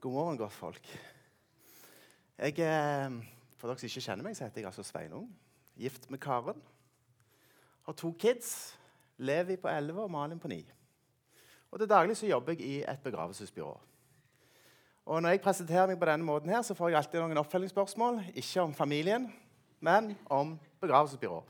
God 0.00 0.12
morgen, 0.12 0.38
godt 0.38 0.52
folk. 0.52 0.98
Jeg, 2.38 2.58
eh, 2.58 3.12
for 3.56 3.66
dere 3.66 3.80
som 3.80 3.88
ikke 3.88 4.02
kjenner 4.04 4.22
meg, 4.22 4.36
så 4.36 4.44
heter 4.44 4.60
jeg 4.60 4.68
altså 4.70 4.84
Sveinung. 4.86 5.24
Gift 5.74 6.06
med 6.10 6.20
Karen. 6.22 6.62
Har 7.82 7.92
to 7.98 8.12
kids. 8.12 8.78
Levi 9.18 9.56
på 9.56 9.68
11 9.68 10.02
og 10.02 10.10
Malin 10.10 10.38
på 10.38 10.48
9. 10.48 10.60
Og 11.70 11.78
Til 11.78 11.88
daglig 11.88 12.16
så 12.16 12.26
jobber 12.26 12.52
jeg 12.52 12.60
i 12.60 12.78
et 12.82 13.02
begravelsesbyrå. 13.02 13.80
Og 15.06 15.22
Når 15.22 15.28
jeg 15.28 15.40
presenterer 15.40 15.86
meg 15.86 15.98
på 15.98 16.06
denne 16.06 16.24
måten, 16.24 16.50
her, 16.50 16.62
så 16.62 16.74
får 16.74 16.88
jeg 16.88 16.96
alltid 16.96 17.20
noen 17.20 17.42
oppfølgingsspørsmål. 17.42 18.22
Ikke 18.34 18.60
om 18.60 18.74
familien, 18.74 19.32
men 19.80 20.16
om 20.26 20.58
begravelsesbyrå. 20.80 21.44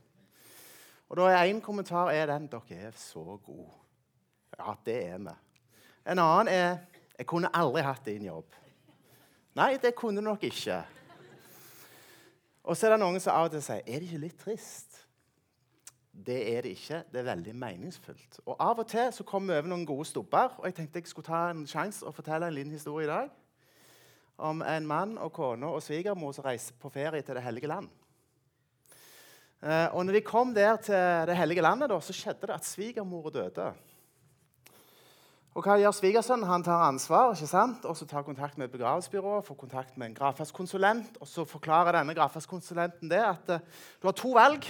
Og 1.08 1.16
da 1.16 1.22
er 1.22 1.52
Én 1.52 1.60
kommentar 1.60 2.08
er 2.08 2.26
den 2.26 2.46
dere 2.46 2.86
er 2.86 2.96
så 2.96 3.36
gode. 3.44 3.70
Ja, 4.58 4.74
det 4.86 5.06
er 5.06 5.18
vi. 5.18 5.36
En 6.06 6.18
annen 6.18 6.48
er 6.48 6.78
jeg 7.18 7.26
kunne 7.26 7.50
aldri 7.54 7.82
hatt 7.82 8.06
din 8.06 8.28
jobb. 8.28 8.54
Nei, 9.58 9.74
det 9.82 9.94
kunne 9.98 10.22
du 10.22 10.28
nok 10.28 10.44
ikke. 10.46 10.78
Og 12.68 12.76
så 12.76 12.86
er 12.86 12.94
det 12.94 13.00
noen 13.02 13.18
som 13.20 13.34
av 13.34 13.48
og 13.48 13.54
til 13.56 13.64
sier 13.64 13.82
er 13.82 13.98
det 13.98 14.06
ikke 14.06 14.22
litt 14.22 14.38
trist. 14.38 15.00
Det 16.12 16.38
er 16.52 16.62
det 16.66 16.74
ikke. 16.76 17.02
Det 17.10 17.20
er 17.20 17.28
veldig 17.30 17.54
meningsfullt. 17.56 18.40
Og 18.44 18.56
Av 18.60 18.78
og 18.78 18.86
til 18.90 19.10
så 19.14 19.26
kommer 19.26 19.54
vi 19.54 19.58
over 19.58 19.70
noen 19.72 19.86
gode 19.86 20.06
stubber. 20.08 20.54
og 20.58 20.66
Jeg 20.66 20.74
tenkte 20.78 21.00
jeg 21.00 21.10
skulle 21.10 21.26
ta 21.26 21.48
en 21.50 21.66
sjanse 21.66 22.06
og 22.06 22.14
fortelle 22.14 22.46
en 22.46 22.54
liten 22.54 22.74
historie 22.74 23.06
i 23.06 23.10
dag 23.10 23.30
om 24.38 24.62
en 24.62 24.86
mann 24.86 25.16
og 25.18 25.32
kone 25.34 25.66
og 25.66 25.82
svigermor 25.82 26.34
som 26.34 26.44
reiser 26.46 26.74
på 26.78 26.90
ferie 26.94 27.22
til 27.22 27.34
Det 27.34 27.42
hellige 27.42 27.66
land. 27.66 27.88
Eh, 29.62 29.88
og 29.90 30.06
når 30.06 30.12
de 30.12 30.20
kom 30.20 30.54
der 30.54 30.76
til 30.76 31.26
Det 31.26 31.36
hellige 31.36 31.62
landet, 31.62 31.90
da, 31.90 32.00
så 32.00 32.12
skjedde 32.12 32.46
det 32.46 32.54
at 32.54 32.64
svigermor 32.64 33.30
døde. 33.30 33.72
Og 35.58 35.64
hva 35.66 35.74
gjør 35.74 35.90
svigersønnen? 35.90 36.46
Han 36.46 36.62
tar 36.62 36.84
ansvar 36.86 37.32
ikke 37.34 37.48
sant? 37.50 37.86
og 37.88 37.96
så 37.98 38.06
tar 38.06 38.22
kontakt 38.22 38.60
med 38.60 38.68
et 38.68 38.74
begravelsesbyrå, 38.76 39.40
får 39.42 39.56
kontakt 39.58 39.96
med 39.98 40.06
en 40.06 40.14
gravferdskonsulent. 40.14 41.16
Og 41.18 41.26
så 41.26 41.42
forklarer 41.50 41.98
denne 41.98 42.14
gravferdskonsulenten 42.14 43.10
det 43.10 43.18
at 43.18 43.50
uh, 43.56 43.64
du 43.98 44.06
har 44.06 44.14
to 44.14 44.30
valg. 44.36 44.68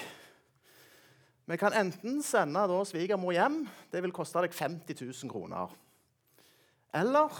Vi 1.44 1.60
kan 1.60 1.76
enten 1.76 2.22
sende 2.24 2.64
da, 2.72 2.80
svigermor 2.88 3.36
hjem. 3.36 3.60
Det 3.92 4.00
vil 4.00 4.16
koste 4.16 4.40
deg 4.40 4.56
50 4.56 4.96
000 5.04 5.34
kroner. 5.34 5.76
Eller 6.96 7.36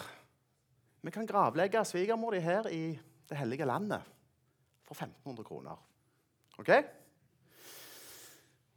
vi 1.00 1.16
kan 1.16 1.32
gravlegge 1.32 1.86
svigermor 1.88 2.36
di 2.36 2.44
her 2.44 2.68
i 2.68 2.98
Det 3.28 3.36
hellige 3.36 3.64
landet 3.68 4.04
for 4.84 4.96
1500 4.96 5.44
kroner. 5.44 5.76
Ok? 6.58 6.70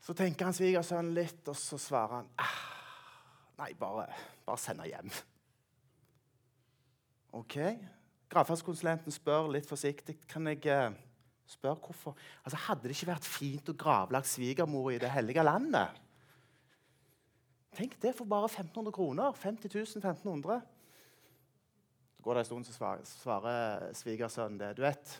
Så 0.03 0.13
tenker 0.13 0.47
han 0.47 0.55
svigersønnen 0.55 1.15
litt, 1.15 1.47
og 1.47 1.55
så 1.55 1.79
svarer 1.79 2.17
han 2.17 2.27
ah, 2.35 2.70
Nei, 3.61 3.75
bare, 3.77 4.07
bare 4.45 4.57
send 4.57 4.81
henne 4.81 4.89
hjem. 4.89 5.11
OK. 7.37 7.57
Gravferdskonsulenten 8.31 9.13
spør 9.13 9.51
litt 9.53 9.67
forsiktig 9.69 10.15
kan 10.31 10.49
jeg 10.49 10.65
uh, 10.71 10.95
spørre 11.45 11.77
hvorfor. 11.83 12.17
Altså, 12.41 12.57
Hadde 12.65 12.87
det 12.87 12.95
ikke 12.95 13.11
vært 13.11 13.29
fint 13.29 13.69
å 13.69 13.77
gravlagt 13.77 14.31
svigermor 14.31 14.89
i 14.89 14.97
Det 15.03 15.13
hellige 15.13 15.45
landet? 15.45 16.01
Tenk 17.77 17.95
det 18.01 18.15
for 18.17 18.27
bare 18.27 18.49
1500 18.49 18.97
kroner. 18.97 19.31
50 19.37 19.69
000, 19.77 20.01
1500. 20.01 20.61
Så 22.17 22.25
går 22.25 22.33
det 22.33 22.41
en 22.41 22.49
stund, 22.49 22.65
så 22.67 22.73
svarer, 22.75 23.05
svarer 23.07 23.89
svigersønnen 23.95 24.59
det. 24.59 24.75
Du 24.77 24.83
vet, 24.87 25.19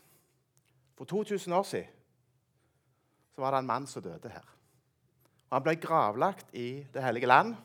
For 0.97 1.05
2000 1.05 1.53
år 1.53 1.63
siden 1.63 1.99
så 3.35 3.41
var 3.41 3.53
det 3.53 3.61
en 3.61 3.69
mann 3.69 3.87
som 3.87 4.03
døde 4.03 4.29
her. 4.29 4.49
Og 5.49 5.55
Han 5.55 5.63
ble 5.63 5.75
gravlagt 5.81 6.49
i 6.53 6.87
Det 6.93 7.03
hellige 7.03 7.29
land. 7.29 7.55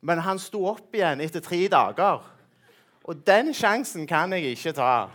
Men 0.00 0.22
han 0.22 0.38
sto 0.38 0.62
opp 0.70 0.94
igjen 0.94 1.20
etter 1.24 1.42
tre 1.42 1.64
dager. 1.70 2.22
Og 3.08 3.22
den 3.26 3.54
sjansen 3.56 4.06
kan 4.06 4.32
jeg 4.36 4.52
ikke 4.52 4.74
ta. 4.76 5.08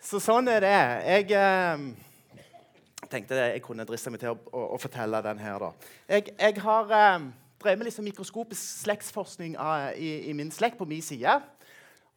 Så 0.00 0.20
sånn 0.22 0.46
er 0.48 0.62
det. 0.62 0.76
Jeg 1.02 1.32
eh, 1.34 1.80
tenkte 3.10 3.40
jeg 3.40 3.62
kunne 3.64 3.84
driste 3.88 4.12
meg 4.14 4.22
til 4.22 4.36
å, 4.36 4.38
å, 4.54 4.62
å 4.76 4.78
fortelle 4.80 5.20
den 5.24 5.42
her. 5.42 5.58
da. 5.58 5.90
Jeg, 6.08 6.30
jeg 6.38 6.62
har 6.62 6.94
eh, 6.94 7.26
drevet 7.62 7.80
med 7.80 7.88
liksom 7.88 8.06
mikroskopisk 8.06 8.62
slektsforskning 8.84 9.56
av, 9.58 9.96
i, 9.98 10.30
i, 10.30 10.36
min 10.38 10.52
slekt 10.54 10.78
på 10.78 10.86
min 10.88 11.02
side. 11.02 11.34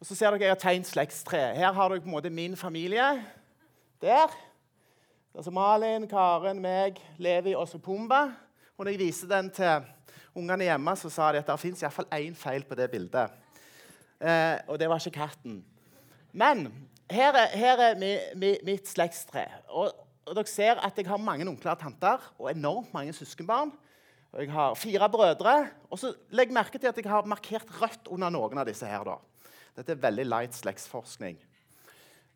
Og 0.00 0.06
så 0.06 0.14
ser 0.14 0.32
dere 0.32 0.46
jeg 0.46 0.54
har 0.54 0.62
tegnet 0.62 0.88
slektstre. 0.88 1.42
Her 1.58 1.74
har 1.76 1.90
dere 1.90 2.04
på 2.04 2.08
en 2.08 2.14
måte 2.14 2.32
min 2.32 2.56
familie. 2.56 3.10
Der. 4.00 4.32
Altså 5.34 5.50
Malin, 5.52 6.06
Karen, 6.08 6.62
meg, 6.62 7.02
Levi 7.18 7.52
og 7.58 7.74
Pumba. 7.82 8.28
Og 8.78 8.86
når 8.86 8.94
jeg 8.94 9.02
viser 9.02 9.28
den 9.28 9.50
til 9.52 9.90
ungene 10.36 10.68
hjemme, 10.68 10.94
så 10.96 11.10
sa 11.12 11.30
de 11.32 11.40
at 11.42 11.48
det 11.48 11.58
fins 11.60 11.82
iallfall 11.82 12.08
én 12.16 12.36
feil 12.38 12.64
på 12.66 12.78
det 12.78 12.88
bildet. 12.92 13.36
Eh, 14.20 14.56
og 14.68 14.78
det 14.80 14.88
var 14.90 15.00
ikke 15.00 15.22
katten. 15.22 15.60
Men 16.32 16.68
her 17.10 17.34
er, 17.34 17.54
her 17.58 17.84
er 17.88 17.98
mi, 17.98 18.12
mi, 18.38 18.54
mitt 18.66 18.88
slektstre. 18.88 19.46
Og, 19.68 19.90
og, 20.26 20.34
dere 20.36 20.50
ser 20.50 20.82
at 20.84 20.98
jeg 20.98 21.08
har 21.08 21.22
mange 21.22 21.48
onkler 21.48 21.74
og 21.74 21.82
tanter 21.82 22.26
og 22.38 22.50
enormt 22.52 22.92
mange 22.94 23.14
søskenbarn. 23.16 23.72
Og 24.30 24.44
jeg 24.44 24.52
har 24.54 24.76
fire 24.78 25.08
brødre. 25.10 25.56
Og 25.90 25.98
så 25.98 26.12
legg 26.36 26.52
merke 26.54 26.78
til 26.78 26.92
at 26.92 26.98
jeg 27.00 27.10
har 27.10 27.26
markert 27.26 27.70
rødt 27.80 28.10
under 28.12 28.30
noen 28.30 28.62
av 28.62 28.68
disse. 28.68 28.86
her. 28.86 29.02
Da. 29.08 29.18
Dette 29.80 29.96
er 29.96 30.04
veldig 30.04 30.28
light 30.28 30.54
slektsforskning. 30.54 31.40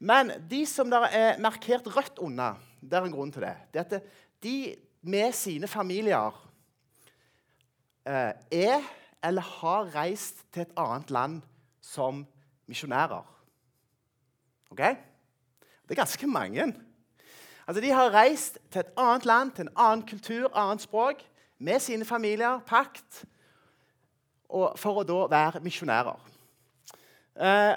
Men 0.05 0.33
de 0.51 0.65
som 0.67 0.91
der 0.91 1.07
er 1.07 1.39
markert 1.43 1.87
rødt 1.87 2.19
under, 2.19 2.59
det 2.83 2.99
er 2.99 3.07
en 3.07 3.15
grunn 3.15 3.31
til 3.33 3.47
det. 3.47 3.55
Det 3.73 3.85
er 3.85 4.01
at 4.01 4.11
de 4.43 4.57
med 5.05 5.37
sine 5.37 5.69
familier 5.71 6.35
er 8.05 8.83
eller 9.25 9.43
har 9.43 9.95
reist 9.95 10.45
til 10.53 10.63
et 10.63 10.73
annet 10.77 11.11
land 11.11 11.43
som 11.81 12.27
misjonærer. 12.69 13.25
Ok? 14.71 14.79
Det 14.79 15.91
er 15.91 15.95
ganske 15.95 16.27
mange. 16.27 16.75
Altså, 17.67 17.81
De 17.81 17.91
har 17.91 18.15
reist 18.15 18.59
til 18.71 18.81
et 18.81 18.93
annet 18.97 19.25
land, 19.25 19.53
til 19.53 19.63
en 19.63 19.77
annen 19.77 20.09
kultur, 20.09 20.57
annet 20.57 20.83
språk, 20.83 21.25
med 21.59 21.81
sine 21.81 22.05
familier, 22.05 22.59
pakt, 22.67 23.25
for 24.51 25.01
å 25.01 25.05
da 25.07 25.21
være 25.31 25.61
misjonærer. 25.65 26.19
Eh, 27.41 27.75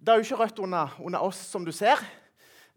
det 0.00 0.12
er 0.12 0.20
jo 0.20 0.26
ikke 0.26 0.36
rødt 0.36 0.58
under, 0.58 0.96
under, 1.00 1.18
oss, 1.18 1.36
som 1.36 1.64
du 1.64 1.72
ser. 1.72 1.98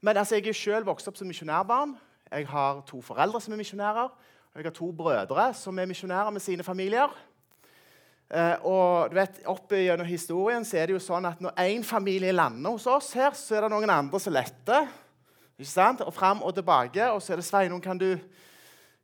Men 0.02 0.18
altså, 0.18 0.36
jeg 0.36 0.48
er 0.48 0.54
selv 0.54 0.86
vokst 0.86 1.08
opp 1.08 1.18
som 1.18 1.28
misjonærbarn. 1.28 1.96
Jeg 2.32 2.48
har 2.48 2.82
to 2.88 3.02
foreldre 3.02 3.42
som 3.42 3.54
er 3.54 3.62
misjonærer. 3.62 4.10
Jeg 4.58 4.66
har 4.66 4.74
to 4.74 4.88
brødre 4.90 5.52
som 5.54 5.78
er 5.78 5.86
misjonærer 5.86 6.32
med 6.34 6.42
sine 6.42 6.64
familier. 6.66 7.12
Eh, 8.34 8.64
og 8.66 9.12
du 9.12 9.14
vet, 9.20 9.36
opp 9.46 9.76
gjennom 9.78 10.08
historien 10.10 10.64
så 10.66 10.80
er 10.80 10.90
det 10.90 10.96
jo 10.96 11.02
sånn 11.04 11.28
at 11.30 11.44
Når 11.46 11.60
én 11.62 11.84
familie 11.86 12.32
lander 12.34 12.74
hos 12.74 12.88
oss, 12.90 13.12
her, 13.14 13.36
så 13.38 13.54
er 13.54 13.62
det 13.62 13.70
noen 13.76 13.92
andre 13.94 14.20
som 14.20 14.34
letter. 14.34 14.88
Ikke 15.60 15.70
sant? 15.70 16.02
Og 16.02 16.10
fram 16.10 16.42
og 16.42 16.56
tilbake. 16.58 17.06
Og 17.14 17.22
så 17.22 17.36
er 17.36 17.38
det 17.38 17.46
Sveinung, 17.46 17.84
kan 17.86 18.02
du, 18.02 18.18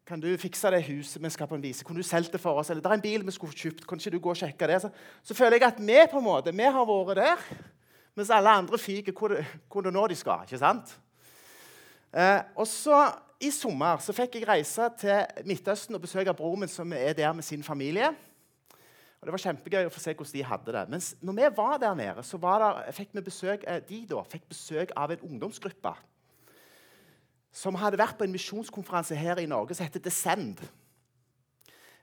kan 0.09 0.23
du 0.23 0.31
fikse 0.41 0.71
det 0.73 0.81
huset 0.87 1.21
vi 1.21 1.31
skal 1.35 1.51
på 1.51 1.59
en 1.59 1.61
vise? 1.61 1.85
Kunne 1.85 2.01
du 2.01 2.07
solgt 2.07 2.33
det 2.33 2.41
for 2.41 2.57
oss? 2.57 2.71
Eller 2.73 2.81
det 2.81 2.89
er 2.89 2.97
en 2.97 3.05
bil 3.05 3.25
vi 3.27 3.35
skulle 3.37 3.53
kjøpt. 3.53 3.85
Kan 3.85 4.01
ikke 4.01 4.15
du 4.15 4.23
gå 4.25 4.33
og 4.33 4.39
sjekke 4.41 4.71
det? 4.71 4.79
Så, 4.81 4.89
så 5.21 5.37
føler 5.37 5.59
jeg 5.59 5.67
at 5.67 5.83
vi 5.85 5.99
på 6.09 6.17
en 6.17 6.25
måte, 6.31 6.55
vi 6.55 6.65
har 6.65 6.89
vært 6.89 7.21
der, 7.21 7.45
mens 8.17 8.33
alle 8.33 8.57
andre 8.57 8.81
fyker 8.81 9.13
hvor, 9.13 9.37
hvor 9.69 9.85
det 9.85 9.93
nå 9.93 10.07
de 10.09 10.17
skal. 10.17 10.49
ikke 10.49 10.63
sant? 10.65 10.97
Eh, 12.09 12.41
og 12.57 12.65
så 12.65 13.05
i 13.43 13.51
sommer 13.51 13.99
så 14.03 14.15
fikk 14.15 14.37
jeg 14.39 14.47
reise 14.47 14.87
til 14.99 15.43
Midtøsten 15.47 15.97
og 15.97 16.03
besøke 16.03 16.33
broren 16.37 16.63
min 16.63 16.71
som 16.71 16.93
er 16.95 17.15
der 17.17 17.33
med 17.35 17.43
sin 17.43 17.63
familie. 17.63 18.13
Og 19.19 19.27
Det 19.27 19.31
var 19.31 19.43
kjempegøy 19.43 19.87
å 19.87 19.91
få 19.93 20.01
se 20.03 20.13
hvordan 20.13 20.35
de 20.35 20.43
hadde 20.43 20.73
det. 20.75 20.83
Mens 20.91 21.13
når 21.23 21.35
vi 21.37 21.49
var 21.57 21.77
der 21.79 21.93
nede, 21.95 22.23
så 22.27 22.37
var 22.37 22.63
det, 22.63 22.95
fikk 22.95 23.13
besøk, 23.23 23.63
eh, 23.67 23.79
de 23.87 24.05
da, 24.09 24.23
fikk 24.27 24.49
besøk 24.49 24.91
av 24.97 25.11
en 25.11 25.27
ungdomsgruppe 25.29 25.93
som 27.53 27.75
hadde 27.77 27.99
vært 28.01 28.17
på 28.17 28.25
en 28.25 28.33
misjonskonferanse 28.33 29.15
her 29.15 29.37
i 29.37 29.45
Norge 29.45 29.77
som 29.77 29.85
heter 29.85 30.01
Descend. 30.01 30.63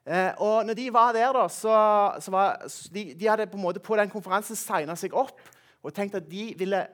Eh, 0.06 0.32
og 0.38 0.64
når 0.66 0.74
de 0.78 0.86
var 0.94 1.12
der, 1.12 1.32
da, 1.34 1.48
så, 1.48 1.74
så 2.20 2.30
var, 2.32 2.62
de, 2.94 3.14
de, 3.14 3.28
hadde 3.28 3.48
på 3.50 3.58
en 3.58 3.66
måte 3.66 3.82
på 3.84 3.98
den 3.98 4.12
konferansen 4.12 4.56
signa 4.56 4.96
seg 4.96 5.12
opp 5.12 5.42
og 5.82 5.92
tenkt 5.96 6.16
at 6.16 6.30
de 6.30 6.54
ville 6.56 6.84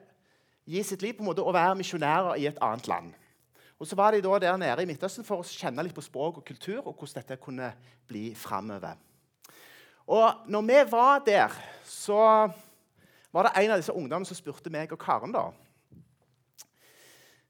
gi 0.67 0.83
sitt 0.83 1.05
liv 1.05 1.15
på 1.15 1.23
en 1.23 1.29
måte 1.29 1.45
å 1.45 1.55
være 1.55 1.77
misjonærer 1.79 2.41
i 2.41 2.49
et 2.49 2.59
annet 2.63 2.89
land. 2.91 3.15
Og 3.77 3.87
så 3.87 3.95
var 3.95 4.11
de 4.11 4.23
da 4.25 4.39
der 4.41 4.57
nede 4.57 4.83
i 4.83 4.89
Midtøsten 4.89 5.25
for 5.25 5.43
å 5.43 5.45
kjenne 5.45 5.83
litt 5.85 5.95
på 5.95 6.01
språk 6.05 6.39
og 6.39 6.45
kultur 6.45 6.79
og 6.81 6.95
hvordan 6.95 7.21
dette 7.21 7.37
kunne 7.41 7.69
bli 8.09 8.31
framover. 8.35 8.97
Og 10.07 10.49
når 10.49 10.65
vi 10.65 10.79
var 10.91 11.21
der, 11.25 11.53
så 11.85 12.49
var 13.31 13.45
det 13.45 13.53
en 13.59 13.71
av 13.75 13.81
disse 13.81 13.93
ungdommene 13.93 14.25
som 14.25 14.39
spurte 14.39 14.71
meg 14.73 14.93
og 14.95 15.01
Karen 15.01 15.35
da, 15.35 15.49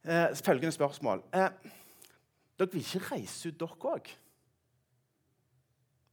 eh, 0.04 0.36
følgende 0.36 0.74
spørsmål 0.76 1.24
eh, 1.32 1.50
Dere 2.58 2.74
vil 2.74 2.82
ikke 2.82 3.14
reise 3.14 3.52
ut, 3.52 3.60
dere 3.60 3.92
òg? 3.94 4.10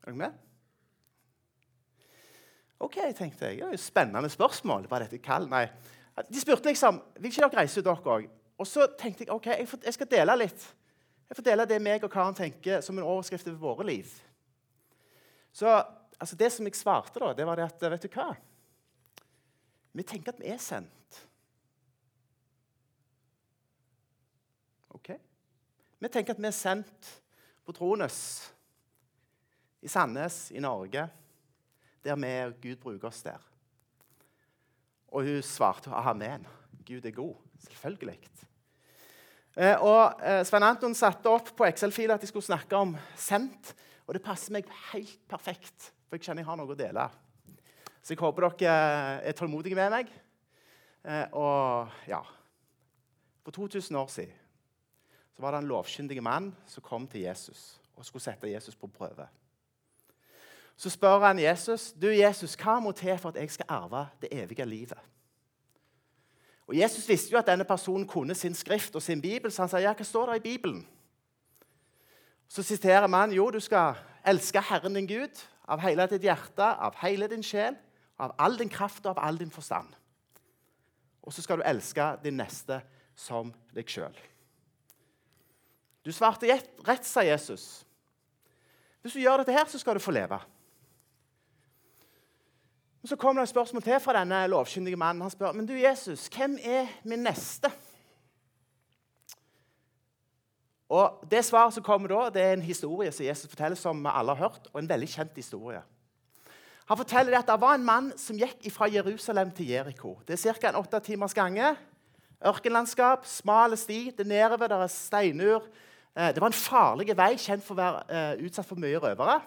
Er 0.04 0.12
dere 0.12 0.20
med? 0.20 0.40
OK, 2.84 2.98
tenkte 3.16 3.48
jeg. 3.48 3.62
Det 3.62 3.64
er 3.64 3.72
jo 3.72 3.80
Spennende 3.80 4.28
spørsmål. 4.28 4.84
Var 4.90 5.06
dette 5.06 5.18
kall? 5.24 5.48
Nei. 5.48 5.64
De 6.28 6.40
spurte 6.40 6.68
liksom 6.68 7.00
vil 7.16 7.30
ikke 7.30 7.46
dere 7.46 7.62
reise 7.62 7.80
ut, 7.80 7.86
dere 7.86 8.16
òg. 8.18 8.28
Og 8.58 8.68
så 8.68 8.86
tenkte 8.98 9.24
jeg 9.24 9.34
ok, 9.34 9.46
jeg, 9.46 9.94
skal 9.96 10.10
dele 10.10 10.36
litt. 10.38 10.66
Jeg 11.28 11.38
får 11.38 11.46
dele 11.46 11.66
det 11.66 11.80
meg 11.82 12.04
og 12.06 12.12
Karen 12.12 12.36
tenker 12.36 12.82
som 12.84 12.98
en 12.98 13.06
overskrift 13.06 13.48
over 13.50 13.62
våre 13.62 13.86
liv. 13.88 14.10
Så 15.54 15.70
altså 16.18 16.36
Det 16.36 16.52
som 16.52 16.66
jeg 16.66 16.76
svarte, 16.78 17.18
da, 17.18 17.32
det 17.34 17.46
var 17.46 17.58
det 17.58 17.66
at 17.66 17.86
Vet 17.90 18.06
du 18.06 18.12
hva? 18.14 18.34
Vi 19.94 20.02
tenker 20.02 20.34
at 20.34 20.40
vi 20.42 20.50
er 20.50 20.58
sendt. 20.58 21.20
Ok? 24.94 25.12
Vi 25.98 26.10
tenker 26.10 26.34
at 26.34 26.42
vi 26.42 26.50
er 26.50 26.56
sendt 26.56 27.10
på 27.64 27.72
Trones, 27.72 28.18
i 29.84 29.88
Sandnes, 29.88 30.50
i 30.50 30.60
Norge, 30.64 31.06
der 32.04 32.16
vi 32.16 32.32
og 32.46 32.54
Gud 32.62 32.76
bruker 32.82 33.08
oss 33.08 33.22
der. 33.22 33.40
Og 35.08 35.24
hun 35.24 35.42
svarte 35.42 35.90
amen. 35.90 36.46
Gud 36.86 37.04
er 37.04 37.14
god. 37.14 37.36
Selvfølgelig. 37.64 38.18
Eh, 39.54 39.76
og 39.78 40.22
eh, 40.24 40.42
Svein 40.46 40.66
Anton 40.66 40.96
satte 40.98 41.30
opp 41.30 41.52
på 41.54 41.66
Excel-fila 41.68 42.16
at 42.16 42.24
de 42.24 42.30
skulle 42.30 42.46
snakke 42.46 42.76
om 42.76 42.96
sendt. 43.16 43.74
Og 44.04 44.16
det 44.16 44.24
passer 44.24 44.52
meg 44.52 44.68
helt 44.90 45.20
perfekt, 45.30 45.92
for 46.08 46.18
jeg 46.18 46.26
kjenner 46.26 46.42
jeg 46.42 46.50
har 46.50 46.58
noe 46.60 46.74
å 46.74 46.78
dele. 46.78 47.06
Så 48.04 48.12
jeg 48.12 48.20
håper 48.20 48.50
dere 48.60 49.20
er 49.24 49.36
tålmodige 49.38 49.78
med 49.78 49.94
meg. 49.94 50.10
Eh, 51.04 51.26
og 51.36 51.92
ja 52.08 52.22
For 53.44 53.52
2000 53.52 53.96
år 53.96 54.08
siden 54.08 54.42
så 55.34 55.42
var 55.42 55.52
det 55.52 55.64
en 55.64 55.68
lovkyndig 55.68 56.22
mann 56.22 56.52
som 56.70 56.84
kom 56.84 57.08
til 57.10 57.26
Jesus 57.26 57.74
og 57.96 58.06
skulle 58.06 58.22
sette 58.22 58.48
Jesus 58.48 58.76
på 58.78 58.86
prøve. 58.86 59.26
Så 60.76 60.90
spør 60.90 61.26
han 61.26 61.38
Jesus 61.38 61.92
du 61.92 62.08
Jesus, 62.10 62.56
hva 62.58 62.78
må 62.80 62.92
til 62.92 63.18
for 63.18 63.34
at 63.34 63.40
jeg 63.42 63.50
skal 63.50 63.68
arve 63.68 64.06
det 64.22 64.32
evige 64.32 64.64
livet. 64.66 64.98
Og 66.66 66.76
Jesus 66.78 67.08
visste 67.08 67.34
jo 67.34 67.38
at 67.38 67.48
denne 67.48 67.66
personen 67.68 68.06
kunne 68.08 68.34
sin 68.34 68.54
skrift 68.56 68.96
og 68.96 69.02
sin 69.02 69.20
bibel, 69.20 69.52
så 69.52 69.64
han 69.64 69.72
sa 69.72 69.82
ja, 69.82 69.92
hva 69.92 70.06
står 70.06 70.32
det 70.32 70.40
i 70.40 70.46
Bibelen? 70.48 70.84
Så 72.48 72.62
siterer 72.64 73.06
man 73.10 73.32
jo 73.32 73.50
du 73.52 73.60
skal 73.60 73.98
elske 74.24 74.62
Herren 74.64 74.96
din 74.96 75.08
Gud 75.08 75.42
av 75.68 75.82
hele 75.84 76.06
ditt 76.08 76.24
hjerte, 76.24 76.64
av 76.64 76.96
hele 77.02 77.28
din 77.28 77.44
sjel, 77.44 77.76
av 78.20 78.34
all 78.38 78.56
din 78.60 78.70
kraft 78.72 79.04
og 79.04 79.16
av 79.16 79.24
all 79.26 79.40
din 79.40 79.52
forstand. 79.52 79.90
Og 81.24 81.32
så 81.32 81.42
skal 81.44 81.60
du 81.60 81.68
elske 81.68 82.14
din 82.24 82.36
neste 82.38 82.80
som 83.16 83.52
deg 83.74 83.88
sjøl. 83.88 84.16
Du 86.04 86.12
svarte 86.12 86.48
rett, 86.84 87.06
sa 87.08 87.24
Jesus. 87.24 87.84
Hvis 89.00 89.16
du 89.16 89.22
gjør 89.22 89.40
dette 89.40 89.54
her, 89.56 89.64
så 89.68 89.80
skal 89.80 89.96
du 89.96 90.04
få 90.04 90.12
leve. 90.12 90.36
Men 93.04 93.08
Så 93.08 93.16
kommer 93.16 93.42
det 93.42 93.50
et 93.50 93.52
spørsmål 93.52 93.82
til 93.84 93.98
fra 94.00 94.12
denne 94.16 94.46
lovkyndige 94.48 94.96
mannen. 94.96 95.20
Han 95.20 95.30
spør 95.30 95.52
men 95.52 95.66
du 95.68 95.74
Jesus, 95.76 96.24
hvem 96.32 96.54
er 96.64 96.86
min 97.04 97.20
neste. 97.20 97.68
Og 100.88 101.20
Det 101.30 101.44
svaret 101.44 101.74
som 101.74 101.84
kommer 101.84 102.08
da, 102.08 102.30
det 102.32 102.42
er 102.42 102.52
en 102.52 102.62
historie 102.62 103.12
som 103.12 103.26
Jesus 103.26 103.50
forteller, 103.50 103.76
som 103.76 104.06
alle 104.06 104.32
har 104.34 104.48
hørt, 104.48 104.70
og 104.72 104.80
en 104.80 104.88
veldig 104.88 105.08
kjent 105.08 105.36
historie. 105.36 105.82
Han 106.88 106.96
forteller 106.96 107.38
at 107.38 107.46
det 107.46 107.60
var 107.60 107.74
en 107.74 107.84
mann 107.84 108.12
som 108.16 108.40
gikk 108.40 108.72
fra 108.72 108.88
Jerusalem 108.88 109.50
til 109.50 109.68
Jeriko. 109.68 110.18
Det 110.26 110.46
er 110.46 110.54
ca. 110.54 110.68
en 110.68 110.80
åtte 110.80 111.00
timers 111.00 111.34
gange. 111.34 111.76
Ørkenlandskap, 112.40 113.26
smal 113.26 113.76
sti, 113.76 114.14
det 114.16 114.20
er 114.20 114.32
nedover, 114.32 114.66
der 114.66 114.82
er 114.82 114.86
steinur. 114.86 115.68
Eh, 116.16 116.32
det 116.32 116.40
var 116.40 116.46
en 116.46 116.56
farlig 116.56 117.16
vei, 117.16 117.34
kjent 117.36 117.64
for 117.64 117.76
å 117.76 117.82
være 117.82 118.32
uh, 118.38 118.46
utsatt 118.46 118.66
for 118.66 118.80
mye 118.80 118.96
røvere. 118.96 119.42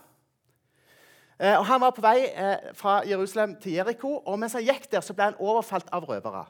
Uh, 1.37 1.59
og 1.59 1.65
Han 1.69 1.81
var 1.81 1.93
på 1.93 2.01
vei 2.01 2.29
uh, 2.33 2.71
fra 2.77 3.01
Jerusalem 3.05 3.55
til 3.61 3.77
Jeriko, 3.77 4.17
og 4.25 4.39
mens 4.41 4.57
han 4.57 4.65
gikk 4.65 4.89
der, 4.91 5.05
så 5.05 5.13
ble 5.13 5.29
han 5.29 5.39
overfalt 5.39 5.89
av 5.93 6.07
røvere. 6.09 6.45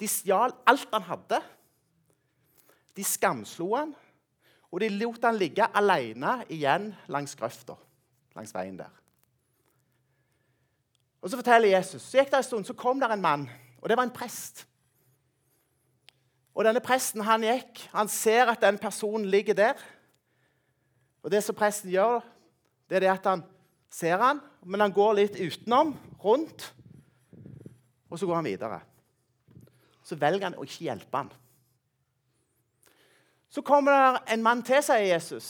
De 0.00 0.08
stjal 0.10 0.54
alt 0.66 0.92
han 0.92 1.06
hadde. 1.06 1.40
De 2.96 3.04
skamslo 3.04 3.70
han, 3.76 3.94
og 4.72 4.80
de 4.82 4.90
lot 4.92 5.24
han 5.24 5.38
ligge 5.38 5.68
alene 5.76 6.40
igjen 6.52 6.90
langs 7.12 7.36
grøfta. 7.38 7.76
Langs 8.36 8.54
veien 8.56 8.78
der. 8.80 8.92
Og 11.22 11.30
Så 11.30 11.38
forteller 11.38 11.72
Jesus, 11.72 12.02
så 12.02 12.20
gikk 12.20 12.30
det 12.30 12.38
en 12.38 12.46
stund, 12.46 12.64
så 12.68 12.74
kom 12.76 13.00
der 13.00 13.12
en 13.14 13.22
mann, 13.22 13.48
og 13.82 13.88
det 13.88 13.96
var 13.96 14.06
en 14.06 14.14
prest. 14.14 14.66
Og 16.56 16.64
denne 16.64 16.80
Presten 16.80 17.20
han 17.26 17.44
gikk, 17.44 17.82
han 17.92 18.08
ser 18.08 18.48
at 18.48 18.62
den 18.64 18.78
personen 18.80 19.28
ligger 19.28 19.54
der. 19.54 19.80
Og 21.22 21.30
Det 21.30 21.42
som 21.44 21.54
presten 21.54 21.90
gjør, 21.90 22.24
det 22.88 22.96
er 22.96 23.00
det 23.00 23.10
at 23.12 23.26
han 23.26 23.42
ser 23.92 24.20
han, 24.20 24.40
men 24.64 24.82
han 24.84 24.94
går 24.94 25.16
litt 25.20 25.38
utenom, 25.38 25.94
rundt, 26.22 26.68
og 28.10 28.18
så 28.18 28.28
går 28.28 28.38
han 28.38 28.48
videre. 28.48 28.80
Så 30.06 30.18
velger 30.18 30.48
han 30.48 30.58
å 30.58 30.66
ikke 30.66 30.86
hjelpe 30.86 31.22
han. 31.22 31.32
Så 33.50 33.62
kommer 33.66 33.94
det 33.94 34.34
en 34.34 34.44
mann 34.44 34.62
til, 34.66 34.82
sier 34.84 35.06
Jesus. 35.06 35.48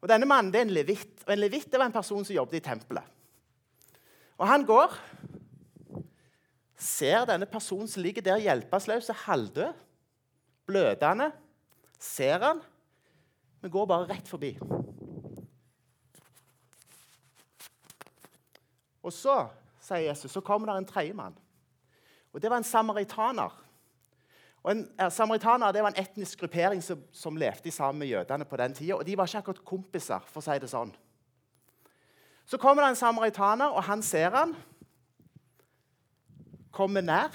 Og 0.00 0.08
Denne 0.10 0.28
mannen 0.28 0.50
det 0.52 0.62
er 0.62 0.66
en 0.66 0.74
levitt. 0.74 1.22
Og 1.26 1.32
En 1.32 1.40
levitt 1.40 1.72
var 1.76 1.86
en 1.86 1.94
person 1.94 2.24
som 2.24 2.34
jobbet 2.34 2.58
i 2.58 2.64
tempelet. 2.64 3.04
Og 4.40 4.46
Han 4.48 4.64
går 4.66 4.96
ser 6.80 7.26
denne 7.28 7.46
personen 7.48 7.88
som 7.88 8.02
ligger 8.02 8.24
der 8.24 8.40
hjelpeløs 8.40 9.10
halvdød, 9.26 9.76
blødende, 10.66 11.30
ser 12.00 12.40
han, 12.40 12.62
men 13.60 13.72
går 13.72 13.86
bare 13.86 14.08
rett 14.08 14.28
forbi. 14.28 14.54
Og 19.10 19.14
så, 19.16 19.40
sier 19.82 20.06
Jesus, 20.06 20.30
så 20.30 20.42
kommer 20.44 20.70
det 20.70 20.78
en 20.78 20.86
tredjemann. 20.86 21.34
Og 22.32 22.42
Det 22.42 22.50
var 22.50 22.62
en 22.62 22.64
samaritaner. 22.64 23.56
Og 24.62 24.70
en, 24.70 24.84
eh, 25.00 25.10
samaritaner 25.10 25.72
det 25.72 25.82
var 25.82 25.90
en 25.90 26.04
etnisk 26.04 26.38
gruppering 26.44 26.82
som, 26.84 27.02
som 27.12 27.36
levde 27.36 27.70
sammen 27.70 27.98
med 27.98 28.08
jødene 28.08 28.44
på 28.44 28.56
den 28.56 28.74
tida. 28.74 28.94
Og 28.94 29.06
de 29.06 29.16
var 29.16 29.26
ikke 29.26 29.38
akkurat 29.38 29.64
kompiser, 29.64 30.20
for 30.28 30.40
å 30.40 30.44
si 30.44 30.58
det 30.60 30.70
sånn. 30.70 30.92
Så 32.46 32.58
kommer 32.58 32.82
det 32.84 32.92
en 32.92 33.00
samaritaner, 33.02 33.72
og 33.72 33.82
han 33.82 34.02
ser 34.02 34.30
han 34.30 34.54
kommer 36.70 37.02
nær, 37.02 37.34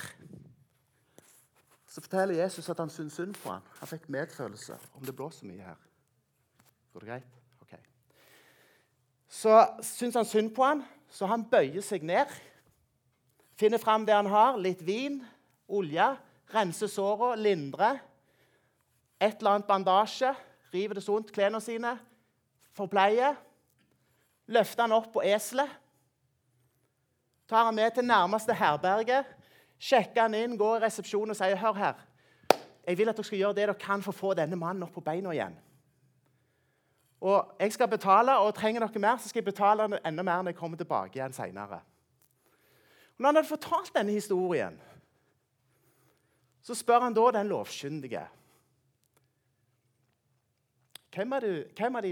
så 1.87 2.01
forteller 2.01 2.35
Jesus 2.35 2.69
at 2.69 2.79
han 2.79 2.89
syns 2.91 3.15
synd 3.15 3.35
på 3.39 3.51
ham. 3.51 3.63
Han 3.79 3.87
fikk 3.87 4.09
medfølelse. 4.11 4.77
Om 4.95 5.05
det 5.07 5.15
blåser 5.15 5.47
mye 5.47 5.63
her. 5.63 5.77
Går 6.93 6.99
det 6.99 7.09
greit? 7.09 7.37
Ok. 7.61 7.75
Så 9.29 9.53
syns 9.81 10.15
han 10.15 10.27
synd 10.27 10.51
på 10.55 10.63
ham, 10.63 10.83
så 11.15 11.29
han 11.31 11.45
bøyer 11.47 11.83
seg 11.85 12.03
ned. 12.03 12.31
Finner 13.55 13.79
fram 13.79 14.03
det 14.07 14.15
han 14.15 14.27
har. 14.27 14.59
Litt 14.59 14.83
vin, 14.83 15.21
olje. 15.71 16.09
Renser 16.51 16.91
såra, 16.91 17.31
lindrer. 17.39 18.01
Et 19.15 19.39
eller 19.39 19.55
annet 19.55 19.69
bandasje. 19.69 20.33
River 20.75 20.99
det 20.99 21.05
sunt, 21.05 21.31
klærne 21.31 21.63
sine. 21.63 21.95
Forpleier. 22.75 23.39
Løfter 24.51 24.85
han 24.85 24.97
opp 24.99 25.13
på 25.15 25.23
eselet 25.25 25.71
tar 27.47 27.65
han 27.65 27.75
med 27.75 27.91
til 27.91 28.05
nærmeste 28.05 28.53
herberge, 28.53 29.23
sjekker 29.79 30.25
han 30.25 30.33
inn, 30.37 30.57
går 30.57 30.79
i 30.79 30.85
resepsjonen 30.85 31.35
og 31.35 31.39
sier 31.39 31.59
hør 31.59 31.77
her, 31.77 32.01
jeg 32.85 32.97
vil 32.97 33.09
at 33.09 33.17
dere 33.17 33.27
skal 33.27 33.41
gjøre 33.41 33.57
det 33.57 33.67
dere 33.67 33.77
kan 33.81 34.03
for 34.05 34.13
å 34.13 34.17
få 34.17 34.33
denne 34.37 34.57
mannen 34.59 34.85
opp 34.85 34.93
på 34.97 35.03
beina 35.05 35.33
igjen. 35.33 35.55
Og 37.21 37.55
jeg 37.59 37.73
skal 37.73 37.89
betale, 37.89 38.37
og 38.37 38.53
trenger 38.55 38.83
dere 38.83 38.99
mer, 38.99 39.17
så 39.17 39.29
skal 39.29 39.39
jeg 39.41 39.51
betale 39.53 39.87
enda 40.05 40.23
mer 40.23 40.41
når 40.41 40.53
jeg 40.53 40.59
kommer 40.59 40.77
tilbake 40.77 41.19
igjen 41.19 41.33
senere. 41.33 41.81
Når 43.17 43.27
han 43.27 43.35
hadde 43.35 43.47
fortalt 43.47 43.93
denne 43.95 44.11
historien, 44.11 44.79
så 46.61 46.75
spør 46.75 47.05
han 47.07 47.13
da 47.13 47.29
den 47.31 47.47
lovkyndige 47.47 48.25
hvem 51.15 51.31
av, 51.31 51.45
du, 51.45 51.63
hvem, 51.77 51.95
av 51.95 52.03
du, 52.03 52.09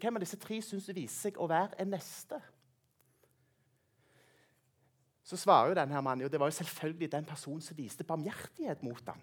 hvem 0.00 0.16
av, 0.16 0.22
disse 0.22 0.38
tre 0.40 0.56
syns 0.64 0.86
du 0.88 0.94
viser 0.96 1.26
seg 1.28 1.36
å 1.36 1.48
være 1.50 1.76
en 1.82 1.90
neste? 1.92 2.38
så 5.28 5.36
svarer 5.36 5.68
jo 5.68 5.76
denne 5.76 6.00
mannen 6.00 6.24
jo, 6.24 6.30
det 6.32 6.40
var 6.40 6.48
jo 6.48 6.56
selvfølgelig 6.56 7.10
den 7.12 7.26
personen 7.28 7.60
som 7.60 7.76
viste 7.76 8.04
barmhjertighet 8.04 8.80
mot 8.82 9.10
ham. 9.10 9.20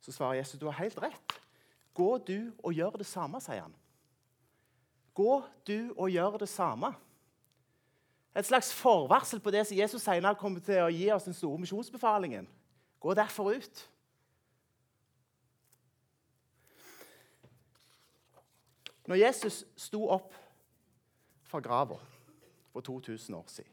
Så 0.00 0.12
svarer 0.14 0.38
Jesus 0.38 0.60
du 0.60 0.68
har 0.68 0.78
helt 0.78 1.00
rett. 1.02 1.34
Gå 1.94 2.18
du 2.26 2.52
og 2.58 2.74
gjør 2.74 2.98
det 2.98 3.06
samme, 3.06 3.40
sier 3.42 3.62
han. 3.62 3.74
Gå 5.14 5.42
du 5.66 5.94
og 5.94 6.10
gjør 6.10 6.40
det 6.42 6.48
samme. 6.50 6.90
Et 8.34 8.46
slags 8.46 8.72
forvarsel 8.74 9.40
på 9.40 9.52
det 9.54 9.62
som 9.66 9.78
Jesus 9.78 10.02
senere 10.02 10.34
kommer 10.34 10.62
til 10.64 10.82
å 10.82 10.90
gi 10.90 11.06
oss 11.14 11.28
den 11.28 11.36
store 11.38 11.60
misjonsbefalingen. 11.62 12.48
Gå 12.98 13.14
derfor 13.14 13.54
ut. 13.54 13.84
Når 19.06 19.20
Jesus 19.20 19.62
sto 19.76 20.06
opp 20.08 20.34
fra 21.44 21.60
grava 21.60 22.00
for 22.72 22.80
2000 22.80 23.36
år 23.36 23.46
siden, 23.52 23.70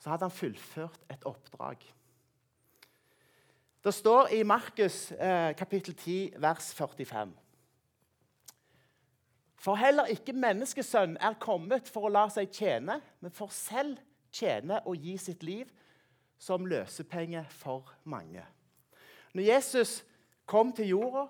så 0.00 0.10
hadde 0.14 0.24
han 0.24 0.32
fullført 0.32 1.00
et 1.10 1.26
oppdrag. 1.28 1.82
Det 3.84 3.94
står 3.94 4.26
i 4.26 4.42
Markus 4.42 5.12
eh, 5.12 5.56
kapittel 5.56 5.94
10, 5.94 6.32
vers 6.36 6.74
45. 6.74 7.30
For 9.56 9.76
heller 9.80 10.10
ikke 10.12 10.34
menneskesønn 10.36 11.14
er 11.16 11.38
kommet 11.40 11.88
for 11.88 12.04
å 12.04 12.12
la 12.12 12.26
seg 12.28 12.52
tjene, 12.52 12.98
men 13.24 13.32
for 13.32 13.48
selv 13.52 13.96
tjene 14.36 14.82
og 14.84 15.00
gi 15.00 15.16
sitt 15.20 15.44
liv 15.48 15.70
som 16.40 16.68
løsepenge 16.68 17.46
for 17.54 17.88
mange. 18.04 18.44
Når 19.32 19.48
Jesus 19.48 20.02
kom 20.44 20.74
til 20.76 20.92
jorda, 20.92 21.24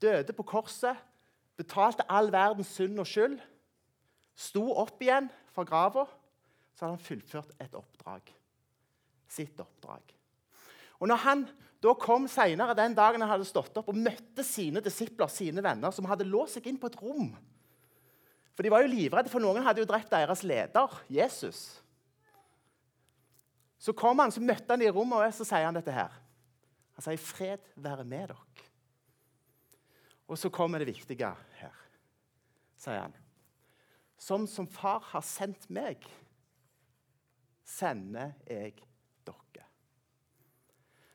døde 0.00 0.32
på 0.32 0.46
korset, 0.48 0.96
betalte 1.60 2.08
all 2.08 2.32
verdens 2.32 2.72
synd 2.72 3.04
og 3.04 3.08
skyld, 3.08 3.36
sto 4.32 4.64
opp 4.80 5.00
igjen 5.04 5.28
fra 5.52 5.66
grava, 5.68 6.06
så 6.72 6.86
hadde 6.86 6.96
han 6.96 7.04
fullført 7.04 7.52
et 7.60 7.76
oppdrag. 7.76 8.32
Sitt 9.28 9.60
oppdrag. 9.60 10.16
Og 11.04 11.12
når 11.12 11.20
han 11.26 11.44
da 11.82 11.94
kom 11.98 12.28
senere 12.30 12.76
den 12.78 12.94
dagen 12.94 13.24
han 13.24 13.32
hadde 13.32 13.46
stått 13.48 13.76
opp 13.80 13.88
og 13.90 13.98
møtte 13.98 14.44
sine 14.46 14.82
disipler, 14.84 15.30
sine 15.32 15.64
venner, 15.64 15.90
som 15.90 16.06
hadde 16.06 16.28
låst 16.28 16.58
seg 16.58 16.68
inn 16.70 16.78
på 16.78 16.90
et 16.92 16.98
rom 17.00 17.32
For 18.54 18.62
de 18.62 18.70
var 18.70 18.84
jo 18.84 18.92
livredde, 18.92 19.32
for 19.32 19.42
noen 19.42 19.64
hadde 19.64 19.82
jo 19.82 19.88
drept 19.88 20.12
deres 20.12 20.42
leder, 20.44 20.98
Jesus. 21.10 21.80
Så 23.80 23.94
kom 23.96 24.20
han, 24.20 24.30
så 24.30 24.42
møtte 24.44 24.68
han 24.70 24.82
de 24.82 24.86
i 24.86 24.92
rommet, 24.92 25.24
og 25.24 25.34
så 25.34 25.46
sier 25.48 25.64
han 25.66 25.74
dette 25.74 25.94
her. 25.94 26.12
Han 26.94 27.06
sier, 27.06 27.16
'Fred 27.16 27.72
være 27.74 28.04
med 28.04 28.28
dere'. 28.28 28.68
Og 30.28 30.38
så 30.38 30.52
kommer 30.52 30.78
det 30.78 30.92
viktige 30.92 31.32
her, 31.58 31.80
sier 32.76 33.00
han. 33.00 33.16
Som 34.18 34.46
som 34.46 34.68
far 34.68 35.00
har 35.00 35.24
sendt 35.26 35.66
meg, 35.70 36.04
sender 37.64 38.36
jeg 38.46 38.76
dere. 39.26 39.71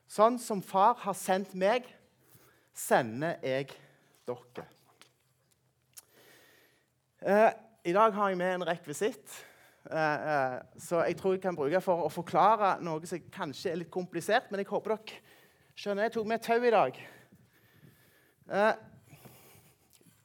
Sånn 0.07 0.37
som 0.39 0.61
far 0.63 0.95
har 1.03 1.15
sendt 1.19 1.51
meg, 1.57 1.87
sender 2.71 3.35
jeg 3.43 3.73
dere. 4.27 4.63
Eh, 7.27 7.49
I 7.89 7.93
dag 7.95 8.13
har 8.15 8.31
jeg 8.31 8.39
med 8.39 8.53
en 8.53 8.65
rekvisitt 8.69 9.33
eh, 9.89 9.97
eh, 9.97 10.57
så 10.79 11.01
jeg 11.07 11.17
tror 11.19 11.33
jeg 11.33 11.41
kan 11.43 11.57
bruke 11.57 11.81
for 11.83 12.05
å 12.05 12.11
forklare 12.13 12.75
noe 12.85 13.09
som 13.09 13.23
kanskje 13.33 13.73
er 13.73 13.81
litt 13.81 13.91
komplisert. 13.91 14.47
Men 14.51 14.63
jeg 14.63 14.69
håper 14.71 14.95
dere 14.95 15.19
skjønner. 15.75 16.07
Jeg 16.07 16.15
tok 16.15 16.29
med 16.31 16.45
tau 16.45 16.59
i 16.61 16.73
dag. 16.77 17.01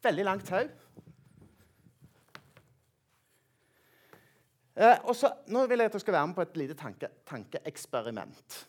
Veldig 0.03 0.27
langt 0.29 0.47
tau. 0.47 0.63
Og 5.11 5.17
så, 5.19 5.29
nå 5.53 5.67
vil 5.69 5.83
jeg 5.83 5.91
at 5.91 5.97
dere 5.97 6.05
skal 6.05 6.17
være 6.17 6.29
med 6.31 6.39
på 6.39 6.47
et 6.47 6.61
lite 6.63 6.77
tanke, 6.79 7.11
tankeeksperiment. 7.29 8.63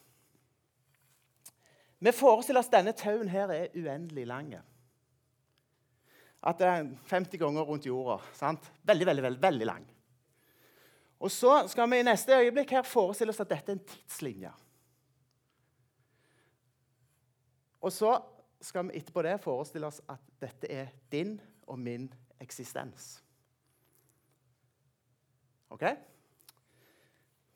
Vi 2.03 2.11
forestiller 2.11 2.59
oss 2.59 2.71
denne 2.71 2.91
tauen 2.99 3.29
her 3.31 3.51
er 3.53 3.75
uendelig 3.79 4.25
lang. 4.27 4.49
At 6.43 6.59
det 6.59 6.67
er 6.67 6.89
50 7.07 7.39
ganger 7.39 7.63
rundt 7.63 7.85
jorda. 7.87 8.17
sant? 8.35 8.65
Veldig, 8.83 9.05
veldig, 9.07 9.23
veldig, 9.23 9.41
veldig 9.41 9.67
lang. 9.69 9.85
Og 11.23 11.31
så 11.31 11.61
skal 11.71 11.87
vi 11.91 12.01
i 12.01 12.03
neste 12.03 12.35
øyeblikk 12.35 12.73
her 12.75 12.83
forestille 12.83 13.31
oss 13.31 13.39
at 13.39 13.53
dette 13.53 13.71
er 13.71 13.77
en 13.77 13.85
tidslinje. 13.87 14.51
Og 17.79 17.91
så 17.91 18.17
skal 18.63 18.89
vi 18.89 18.99
etterpå 18.99 19.23
det 19.23 19.37
forestille 19.43 19.87
oss 19.87 20.01
at 20.11 20.27
dette 20.43 20.67
er 20.71 20.91
din 21.11 21.37
og 21.67 21.79
min 21.79 22.09
eksistens. 22.43 23.23
OK? 25.71 25.87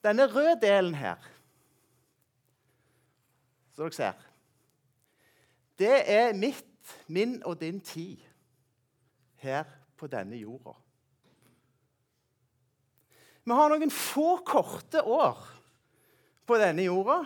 Denne 0.03 0.29
røde 0.31 0.55
delen 0.61 0.95
her, 0.95 1.19
som 3.75 3.83
dere 3.83 3.99
ser, 3.99 4.26
det 5.79 5.97
er 6.09 6.33
mitt, 6.33 6.65
min 7.07 7.39
og 7.45 7.59
din 7.61 7.79
tid 7.83 8.17
her 9.43 9.67
på 9.97 10.07
denne 10.07 10.39
jorda. 10.39 10.73
Vi 13.47 13.55
har 13.55 13.71
noen 13.71 13.91
få 13.93 14.41
korte 14.45 15.03
år 15.03 15.37
på 16.47 16.57
denne 16.59 16.87
jorda. 16.87 17.21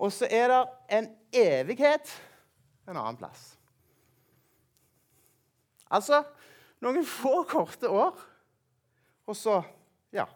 Og 0.00 0.12
så 0.12 0.28
er 0.32 0.48
det 0.48 0.60
en 0.96 1.08
evighet 1.32 2.12
en 2.90 2.96
annen 2.96 3.18
plass. 3.20 3.54
Altså 5.90 6.22
noen 6.82 7.04
få 7.06 7.42
korte 7.48 7.90
år, 7.90 8.18
og 9.26 9.36
så 9.36 9.60
ja 10.14 10.26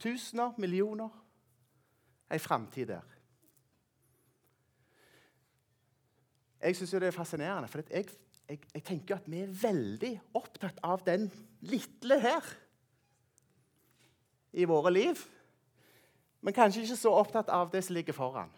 tusener, 0.00 0.54
millioner 0.58 1.10
ei 2.30 2.38
framtid 2.40 2.88
der. 2.88 3.19
Jeg 6.60 6.76
syns 6.76 6.92
det 6.92 7.08
er 7.08 7.16
fascinerende, 7.16 7.68
for 7.72 7.80
jeg, 7.88 8.08
jeg, 8.48 8.60
jeg, 8.74 8.82
tenker 8.84 9.16
at 9.16 9.28
vi 9.30 9.40
er 9.40 9.52
veldig 9.62 10.12
opptatt 10.36 10.80
av 10.84 11.00
den 11.06 11.30
lille 11.64 12.18
her 12.20 12.48
i 14.52 14.66
våre 14.68 14.92
liv. 14.92 15.20
Men 16.44 16.56
kanskje 16.56 16.84
ikke 16.84 16.98
så 17.00 17.12
opptatt 17.16 17.52
av 17.52 17.70
det 17.72 17.84
som 17.86 17.96
ligger 17.96 18.16
foran. 18.16 18.52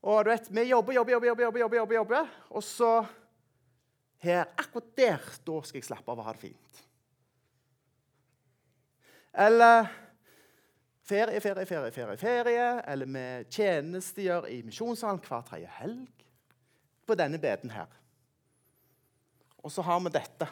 Og 0.00 0.24
du 0.24 0.30
vet, 0.30 0.48
Vi 0.50 0.62
jobber, 0.62 0.92
jobber, 0.92 1.12
jobber, 1.12 1.26
jobber, 1.26 1.42
jobber, 1.60 1.76
jobber, 1.76 1.94
jobber 1.94 2.28
og 2.50 2.62
så 2.64 3.06
her, 4.20 4.46
Akkurat 4.56 4.96
der 4.96 5.18
da 5.46 5.62
skal 5.62 5.78
jeg 5.78 5.84
slappe 5.84 6.12
av 6.12 6.18
og 6.18 6.24
ha 6.24 6.32
det 6.32 6.40
fint. 6.40 6.80
Eller 9.32 9.88
ferie, 11.04 11.40
ferie, 11.40 11.66
ferie, 11.66 11.92
ferie, 11.92 12.16
ferie. 12.16 12.70
Eller 12.88 13.06
vi 13.06 13.26
tjenestegjør 13.52 14.48
i 14.48 14.62
misjonssalen 14.64 15.20
hver 15.24 15.44
tredje 15.48 15.68
helg 15.80 16.26
på 17.10 17.18
denne 17.18 17.40
beden 17.42 17.72
her. 17.74 17.90
Og 19.60 19.72
så 19.72 19.82
har 19.84 20.00
vi 20.00 20.12
dette. 20.14 20.46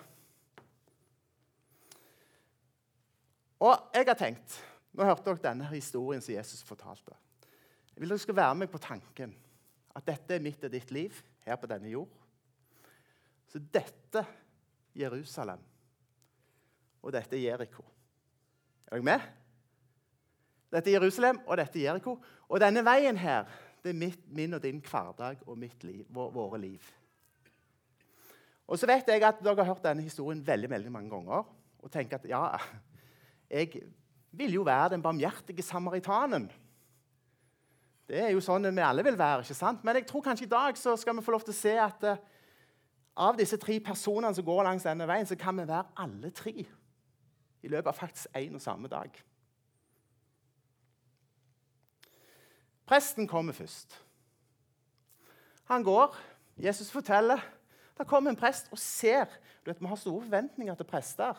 Og 3.59 3.95
jeg 3.95 4.07
har 4.07 4.19
tenkt 4.19 4.59
Nå 4.99 5.05
hørte 5.07 5.29
dere 5.29 5.43
denne 5.45 5.67
historien 5.71 6.23
som 6.25 6.33
Jesus 6.35 6.65
fortalte. 6.67 7.15
Jeg 7.93 8.03
vil 8.03 8.11
dere 8.11 8.23
skal 8.23 8.35
være 8.35 8.57
med 8.59 8.71
på 8.73 8.81
tanken 8.83 9.35
at 9.95 10.07
dette 10.07 10.35
er 10.35 10.43
mitt 10.43 10.65
og 10.65 10.73
ditt 10.73 10.91
liv 10.95 11.15
her 11.45 11.59
på 11.61 11.69
denne 11.71 11.91
jord. 11.93 12.11
Så 13.47 13.61
dette 13.63 14.25
Jerusalem, 14.99 15.61
og 17.03 17.15
dette 17.15 17.37
er 17.39 17.45
Jeriko. 17.45 17.85
Er 18.89 18.97
dere 18.97 19.07
med? 19.07 19.29
Dette 20.75 20.91
er 20.91 20.99
Jerusalem, 20.99 21.41
og 21.47 21.61
dette 21.61 21.79
er 21.79 21.93
Jeriko. 21.93 22.17
Og 22.49 22.61
denne 22.61 22.83
veien 22.87 23.21
her, 23.21 23.47
det 23.85 23.93
er 23.93 23.99
mitt, 23.99 24.23
min 24.35 24.57
og 24.57 24.63
din 24.63 24.81
hverdag 24.85 25.43
og 25.47 25.59
mitt 25.59 25.85
liv, 25.87 26.05
våre 26.11 26.61
liv. 26.61 26.85
Og 28.69 28.79
så 28.79 28.89
vet 28.89 29.09
jeg 29.09 29.25
at 29.25 29.41
dere 29.41 29.63
har 29.63 29.71
hørt 29.71 29.85
denne 29.85 30.05
historien 30.05 30.43
veldig, 30.45 30.71
veldig 30.71 30.93
mange 30.93 31.11
ganger 31.11 31.47
og 31.79 31.93
tenker 31.93 32.19
at 32.19 32.27
ja, 32.29 32.43
jeg 33.49 33.85
vil 34.31 34.59
jo 34.59 34.65
være 34.67 34.93
den 34.97 35.03
barmhjertige 35.03 35.63
samaritanen. 35.63 36.51
Det 38.09 38.19
er 38.25 38.33
jo 38.33 38.43
sånn 38.45 38.69
vi 38.73 38.85
alle 38.85 39.05
vil 39.05 39.19
være. 39.19 39.45
ikke 39.45 39.57
sant? 39.57 39.85
Men 39.85 40.01
jeg 40.01 40.09
tror 40.09 40.25
kanskje 40.25 40.47
i 40.47 40.53
dag 40.53 40.77
så 40.81 40.97
skal 40.97 41.17
vi 41.17 41.25
få 41.25 41.33
lov 41.35 41.45
til 41.45 41.55
å 41.55 41.61
se 41.61 41.75
at 41.81 42.05
uh, 42.09 42.21
av 43.19 43.37
disse 43.37 43.59
tre 43.61 43.79
personene 43.85 44.35
som 44.35 44.47
går 44.47 44.63
langs 44.65 44.87
denne 44.87 45.09
veien, 45.09 45.27
så 45.27 45.37
kan 45.37 45.57
vi 45.59 45.67
være 45.69 45.91
alle 45.99 46.31
tre 46.31 46.55
i 46.59 47.69
løpet 47.69 47.91
av 47.91 47.99
faktisk 47.99 48.37
én 48.39 48.55
og 48.55 48.63
samme 48.63 48.89
dag. 48.89 49.13
Presten 52.89 53.29
kommer 53.29 53.53
først. 53.53 54.05
Han 55.69 55.85
går. 55.85 56.17
Jesus 56.57 56.91
forteller. 56.91 57.41
Da 57.99 58.05
kommer 58.05 58.31
en 58.31 58.37
prest 58.37 58.69
og 58.73 58.79
ser. 58.79 59.25
Du 59.65 59.71
vet, 59.71 59.81
Vi 59.81 59.87
har 59.87 59.97
store 59.97 60.23
forventninger 60.23 60.75
til 60.75 60.85
prester. 60.85 61.35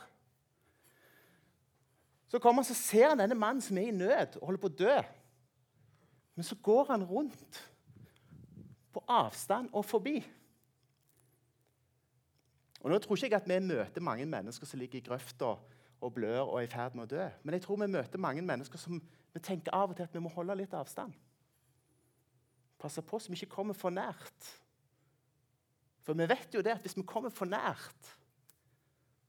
Så 2.28 2.40
kommer 2.40 2.64
han 2.64 2.70
og 2.70 2.76
ser 2.76 3.10
han 3.10 3.20
denne 3.20 3.36
mannen 3.36 3.62
som 3.62 3.78
er 3.78 3.88
i 3.88 3.92
nød 3.92 4.38
og 4.38 4.46
holder 4.46 4.62
på 4.62 4.70
å 4.70 4.78
dø. 4.78 4.98
Men 6.36 6.44
så 6.44 6.56
går 6.56 6.86
han 6.92 7.04
rundt 7.04 7.62
på 8.94 9.04
avstand 9.08 9.70
og 9.74 9.86
forbi. 9.86 10.22
Og 12.82 12.92
nå 12.92 13.00
tror 13.00 13.16
ikke 13.16 13.26
jeg 13.26 13.42
at 13.42 13.50
vi 13.50 13.60
møter 13.66 14.02
mange 14.02 14.26
mennesker 14.26 14.66
som 14.66 14.80
ligger 14.80 15.00
i 15.00 15.08
grøfta 15.08 15.56
og 16.02 16.14
blør 16.14 16.42
og 16.42 16.62
er 16.62 16.68
i 16.68 16.72
ferd 16.72 16.96
med 16.96 17.10
å 17.10 17.16
dø. 17.16 17.26
Men 17.44 17.58
jeg 17.58 17.66
tror 17.66 17.82
vi 17.82 17.90
møter 17.92 18.22
mange 18.22 18.42
mennesker 18.42 18.78
som 18.78 19.02
vi 19.34 19.40
tenker 19.40 19.74
av 19.76 19.90
og 19.90 19.98
til 19.98 20.06
at 20.06 20.14
vi 20.14 20.22
må 20.24 20.30
holde 20.30 20.56
litt 20.62 20.74
avstand. 20.78 21.14
Passe 22.80 23.04
på 23.04 23.20
så 23.20 23.32
vi 23.32 23.38
ikke 23.40 23.58
kommer 23.58 23.78
for 23.78 23.94
nært. 23.94 24.54
For 26.06 26.18
vi 26.18 26.28
vet 26.30 26.56
jo 26.56 26.64
det 26.66 26.78
at 26.78 26.86
hvis 26.86 26.98
vi 26.98 27.04
kommer 27.08 27.30
for 27.34 27.50
nært, 27.50 28.16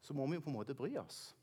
så 0.00 0.14
må 0.14 0.26
vi 0.30 0.38
jo 0.38 0.44
på 0.44 0.50
en 0.52 0.58
måte 0.60 0.74
bry 0.74 0.94
oss. 1.00 1.34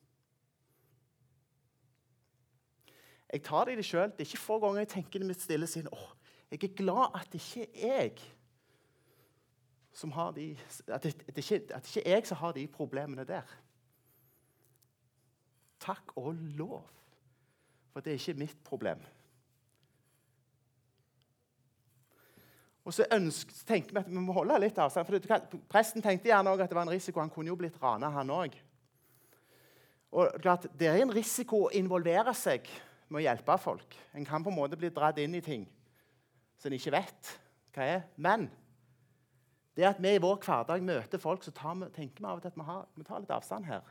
Jeg 3.28 3.44
tar 3.44 3.68
det 3.68 3.76
i 3.76 3.80
det 3.82 3.86
sjøl. 3.86 4.10
Det 4.16 4.24
er 4.24 4.30
ikke 4.30 4.40
få 4.40 4.60
ganger 4.64 4.86
jeg 4.86 4.94
tenker 4.96 5.22
i 5.22 5.28
mitt 5.28 5.44
stille 5.44 5.68
sinn 5.68 5.90
åh, 5.92 6.10
jeg 6.48 6.64
er 6.64 6.76
glad 6.80 7.16
at 7.20 7.32
det 7.34 7.44
ikke 7.44 7.68
er 7.76 8.02
jeg 8.08 8.20
som 9.98 10.12
har 10.14 10.32
de, 10.32 10.52
at 10.88 11.04
det, 11.04 11.16
at 11.28 11.36
det 11.36 11.42
ikke, 11.42 11.74
at 11.74 11.84
det 11.84 11.96
ikke 11.96 12.10
er 12.10 12.20
jeg 12.20 12.28
som 12.30 12.38
har 12.38 12.52
de 12.54 12.68
problemene 12.70 13.24
der. 13.26 13.54
Takk 15.82 16.14
og 16.16 16.36
lov. 16.58 16.86
For 17.90 18.06
det 18.06 18.14
er 18.14 18.20
ikke 18.22 18.40
mitt 18.40 18.64
problem. 18.64 19.02
Og 22.88 22.96
så, 22.96 23.04
ønsker, 23.12 23.56
tenker 23.68 23.92
vi 23.92 24.00
at 24.00 24.08
vi 24.08 24.22
må 24.24 24.32
holde 24.36 24.62
litt 24.64 24.78
avstand. 24.80 25.08
for 25.08 25.18
det, 25.20 25.62
Presten 25.68 26.04
tenkte 26.04 26.30
gjerne 26.30 26.54
også 26.54 26.64
at 26.64 26.72
det 26.72 26.78
var 26.78 26.88
en 26.88 26.94
risiko. 26.96 27.20
Han 27.20 27.32
kunne 27.34 27.52
jo 27.52 27.58
blitt 27.60 27.82
rana, 27.82 28.10
han 28.16 28.32
òg. 28.32 28.56
Det 30.80 30.88
er 30.88 31.02
en 31.02 31.12
risiko 31.12 31.66
å 31.66 31.74
involvere 31.76 32.32
seg 32.38 32.70
med 33.10 33.20
å 33.20 33.26
hjelpe 33.26 33.58
folk. 33.60 33.98
En 34.16 34.26
kan 34.28 34.44
på 34.44 34.54
en 34.54 34.56
måte 34.56 34.80
bli 34.80 34.92
dratt 34.94 35.20
inn 35.20 35.36
i 35.36 35.44
ting 35.44 35.68
som 36.58 36.72
en 36.72 36.78
ikke 36.78 36.96
vet 36.96 37.34
hva 37.76 37.90
er. 37.98 38.08
Men 38.16 38.48
det 39.78 39.86
at 39.86 40.00
vi 40.02 40.16
i 40.16 40.24
vår 40.24 40.40
hverdag 40.42 40.88
møter 40.88 41.22
folk, 41.22 41.44
så 41.44 41.52
vi, 41.52 41.92
tenker 41.94 42.24
vi 42.24 42.30
av 42.30 42.40
og 42.40 42.46
til 42.46 42.54
at 42.54 42.58
vi, 42.58 42.66
har, 42.70 42.88
vi 42.96 43.06
tar 43.06 43.22
litt 43.22 43.36
avstand 43.36 43.68
her. 43.68 43.84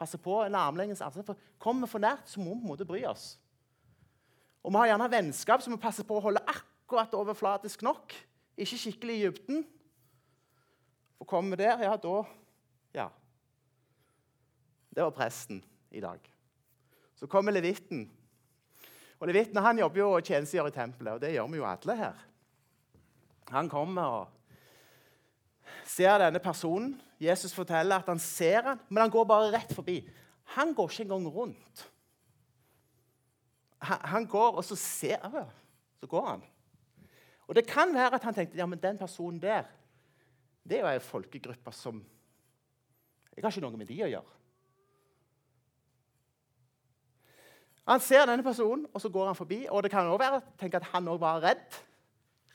Passer 0.00 0.18
på 0.18 0.40
en 0.42 0.56
armlengdes 0.58 1.04
avstand. 1.04 1.28
For 1.28 1.38
kommer 1.60 1.86
vi 1.86 1.92
for 1.92 2.02
nært, 2.02 2.24
så 2.24 2.40
må 2.40 2.54
vi 2.54 2.62
på 2.62 2.66
en 2.66 2.72
måte 2.72 2.88
bry 2.88 3.04
oss. 3.04 3.34
Og 4.64 4.72
vi 4.72 4.80
har 4.80 4.94
gjerne 4.94 5.12
vennskap 5.12 5.62
som 5.62 5.76
vi 5.76 5.80
passer 5.80 6.08
på 6.08 6.16
å 6.16 6.24
holde 6.24 6.42
akkurat 6.48 7.14
overflatisk 7.20 7.84
nok. 7.86 8.16
Ikke 8.60 8.76
skikkelig 8.76 9.16
i 9.16 9.22
dybden. 9.24 9.62
For 11.18 11.28
kommer 11.28 11.56
vi 11.56 11.62
der, 11.62 11.84
ja, 11.84 11.96
da 11.96 12.22
Ja. 12.94 13.08
Det 14.90 15.02
var 15.02 15.10
presten 15.10 15.64
i 15.90 16.00
dag. 16.00 16.18
Så 17.14 17.26
kommer 17.26 17.52
levitten. 17.52 18.10
Og 19.20 19.28
Levitten 19.28 19.60
han 19.62 19.78
jobber 19.78 20.00
jo 20.00 20.10
og 20.16 20.24
tjenestegjør 20.24 20.70
i 20.70 20.74
tempelet, 20.74 21.12
og 21.12 21.20
det 21.20 21.32
gjør 21.34 21.48
vi 21.52 21.60
jo 21.60 21.66
alle 21.68 21.96
her. 21.96 22.20
Han 23.50 23.68
kommer 23.68 24.02
og 24.02 24.28
ser 25.84 26.18
denne 26.18 26.40
personen. 26.40 26.94
Jesus 27.20 27.54
forteller 27.54 28.00
at 28.00 28.08
han 28.08 28.18
ser 28.18 28.62
han, 28.62 28.80
men 28.88 29.02
han 29.04 29.12
går 29.12 29.24
bare 29.28 29.52
rett 29.52 29.74
forbi. 29.74 30.00
Han 30.56 30.74
går 30.74 30.90
ikke 30.90 31.02
engang 31.02 31.28
rundt. 31.28 31.90
Han, 33.78 33.98
han 34.04 34.26
går, 34.26 34.56
og 34.56 34.64
så 34.64 34.76
ser 34.76 35.20
han, 35.22 35.46
så 36.00 36.06
går 36.06 36.26
han. 36.26 36.42
Og 37.50 37.56
Det 37.58 37.66
kan 37.66 37.90
være 37.94 38.14
at 38.14 38.24
han 38.24 38.34
tenkte 38.34 38.58
ja, 38.58 38.66
men 38.66 38.78
den 38.78 38.98
personen 38.98 39.42
der 39.42 39.66
det 40.68 40.76
er 40.78 40.84
jo 40.84 40.90
ei 40.92 41.00
folkegruppe 41.02 41.72
som 41.74 41.96
Jeg 43.34 43.42
har 43.42 43.50
ikke 43.50 43.62
noe 43.64 43.78
med 43.78 43.88
de 43.88 43.96
å 44.04 44.08
gjøre. 44.10 44.36
Han 47.88 48.02
ser 48.04 48.26
denne 48.28 48.44
personen, 48.44 48.84
og 48.94 49.00
så 49.02 49.08
går 49.08 49.30
han 49.30 49.38
forbi. 49.38 49.64
Og 49.70 49.82
det 49.82 49.90
kan 49.90 50.06
også 50.06 50.18
være 50.20 50.76
at 50.76 50.88
han 50.92 51.08
også 51.08 51.22
var 51.22 51.40
redd. 51.42 51.78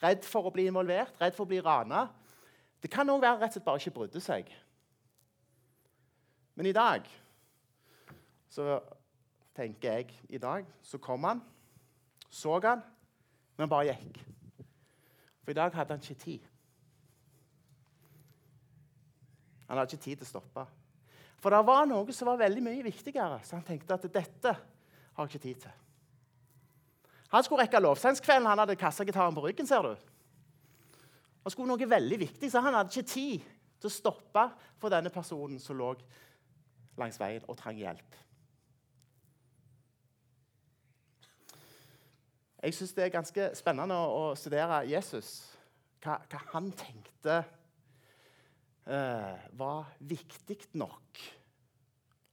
Redd 0.04 0.28
for 0.28 0.48
å 0.48 0.54
bli 0.54 0.68
involvert, 0.70 1.16
redd 1.20 1.36
for 1.36 1.48
å 1.48 1.50
bli 1.50 1.60
rana. 1.64 2.06
Det 2.84 2.92
kan 2.94 3.10
òg 3.10 3.24
være 3.24 3.42
rett 3.42 3.56
og 3.56 3.58
slett 3.58 3.66
bare 3.66 3.82
ikke 3.82 3.96
brydde 3.98 4.22
seg. 4.22 4.52
Men 6.56 6.70
i 6.70 6.76
dag 6.76 7.10
så 8.52 8.78
tenker 9.56 9.98
jeg 9.98 10.16
i 10.30 10.40
dag 10.40 10.68
så 10.84 11.02
kom 11.02 11.24
han, 11.28 11.42
så 12.30 12.60
han, 12.64 12.84
men 13.58 13.72
bare 13.72 13.96
gikk. 13.96 14.35
For 15.46 15.54
i 15.54 15.58
dag 15.58 15.74
hadde 15.78 15.94
han 15.94 16.02
ikke 16.02 16.24
tid. 16.24 16.52
Han 19.70 19.78
hadde 19.78 19.94
ikke 19.94 20.04
tid 20.08 20.18
til 20.18 20.26
å 20.26 20.32
stoppe. 20.34 20.66
For 21.42 21.54
det 21.54 21.62
var 21.68 21.86
noe 21.86 22.14
som 22.16 22.32
var 22.32 22.42
veldig 22.42 22.64
mye 22.66 22.86
viktigere, 22.86 23.38
så 23.46 23.60
han 23.60 23.66
tenkte 23.66 23.94
at 23.94 24.08
dette 24.10 24.54
har 24.56 25.28
jeg 25.28 25.36
ikke 25.36 25.44
tid 25.44 25.62
til. 25.68 25.82
Han 27.36 27.46
skulle 27.46 27.66
rekke 27.66 27.82
lovsangskvelden. 27.84 28.50
Han 28.50 28.62
hadde 28.64 28.78
kassagitaren 28.80 29.36
på 29.36 29.46
ryggen. 29.46 29.68
ser 29.68 29.86
du. 29.86 29.96
Han 31.44 31.54
skulle 31.54 31.70
noe 31.70 31.90
veldig 31.90 32.20
viktig, 32.20 32.50
så 32.52 32.62
han 32.66 32.74
hadde 32.74 32.90
ikke 32.90 33.14
tid 33.14 33.46
til 33.80 33.90
å 33.90 33.94
stoppe 33.94 34.48
for 34.82 34.90
denne 34.90 35.12
personen 35.14 35.60
som 35.62 35.78
lå 35.78 35.94
langs 36.98 37.20
veien 37.20 37.44
og 37.48 37.58
trang 37.60 37.78
hjelp. 37.78 38.25
Jeg 42.66 42.74
syns 42.74 42.96
det 42.98 43.04
er 43.06 43.14
ganske 43.14 43.44
spennende 43.54 43.94
å 43.94 44.32
studere 44.34 44.80
Jesus. 44.90 45.36
Hva, 46.02 46.16
hva 46.32 46.40
han 46.56 46.72
tenkte 46.74 47.36
eh, 48.90 49.44
var 49.54 49.92
viktig 50.02 50.58
nok 50.82 51.22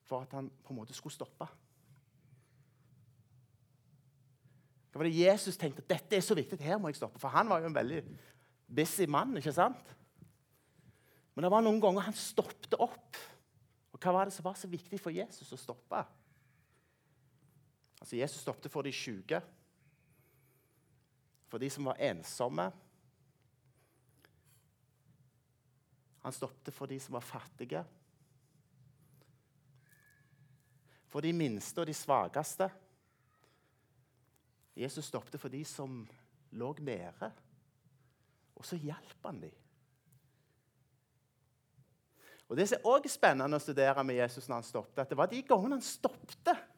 for 0.09 0.25
at 0.25 0.33
han 0.39 0.49
på 0.49 0.73
en 0.73 0.81
måte 0.81 0.97
skulle 0.97 1.13
stoppe. 1.13 1.51
Hva 4.89 5.03
var 5.03 5.09
det 5.09 5.21
Jesus 5.21 5.61
tenkte 5.61 5.85
dette 5.89 6.17
er 6.17 6.25
så 6.25 6.37
viktig, 6.37 6.61
her 6.65 6.81
må 6.81 6.89
jeg 6.89 7.03
stoppe? 7.03 7.21
For 7.21 7.33
han 7.33 7.53
var 7.53 7.61
jo 7.61 7.69
en 7.69 7.77
veldig 7.77 8.03
busy 8.73 9.05
mann, 9.13 9.37
ikke 9.37 9.53
sant? 9.53 9.97
Men 11.33 11.45
det 11.45 11.53
var 11.53 11.65
noen 11.65 11.81
ganger 11.81 12.09
han 12.09 12.17
stoppet 12.17 12.81
opp. 12.81 13.21
Og 13.93 14.01
hva 14.01 14.17
var 14.17 14.29
det 14.29 14.37
som 14.37 14.49
var 14.49 14.57
så 14.57 14.69
viktig 14.69 14.97
for 15.01 15.13
Jesus 15.13 15.53
å 15.53 15.61
stoppe? 15.61 16.07
Altså, 18.01 18.17
Jesus 18.17 18.41
stoppet 18.45 18.73
for 18.73 18.89
de 18.89 18.97
syke, 18.97 19.45
for 21.53 21.61
de 21.61 21.69
som 21.71 21.85
var 21.85 21.99
ensomme. 22.01 22.65
Han 26.23 26.33
stoppet 26.33 26.73
for 26.73 26.89
de 26.89 26.97
som 27.01 27.13
var 27.13 27.21
fattige. 27.21 27.83
For 31.13 31.21
de 31.21 31.35
minste 31.37 31.85
og 31.85 31.91
de 31.91 31.97
svakeste. 31.97 32.71
Jesus 34.81 35.11
stoppet 35.13 35.37
for 35.41 35.53
de 35.53 35.61
som 35.69 36.01
lå 36.57 36.73
nede. 36.81 37.33
Og 38.57 38.65
så 38.65 38.81
hjalp 38.81 39.29
han 39.29 39.45
dem. 39.45 39.61
Og 42.49 42.57
Det 42.57 42.69
som 42.69 42.85
også 42.85 43.09
er 43.09 43.19
spennende 43.19 43.61
å 43.61 43.61
studere 43.61 44.05
med 44.05 44.23
Jesus 44.23 44.49
når 44.49 44.63
han 44.63 44.71
stoppet, 44.73 44.99
at 45.05 45.13
det 45.13 45.21
var 45.21 45.29
de 45.29 45.45
gangene 45.45 45.77
han 45.77 45.85
stoppet. 45.85 46.69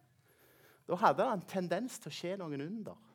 Da 0.87 0.99
hadde 0.99 1.31
han 1.31 1.39
en 1.39 1.51
tendens 1.51 2.03
til 2.03 2.11
å 2.11 2.15
skje 2.15 2.37
noen 2.43 2.63
under. 2.63 3.14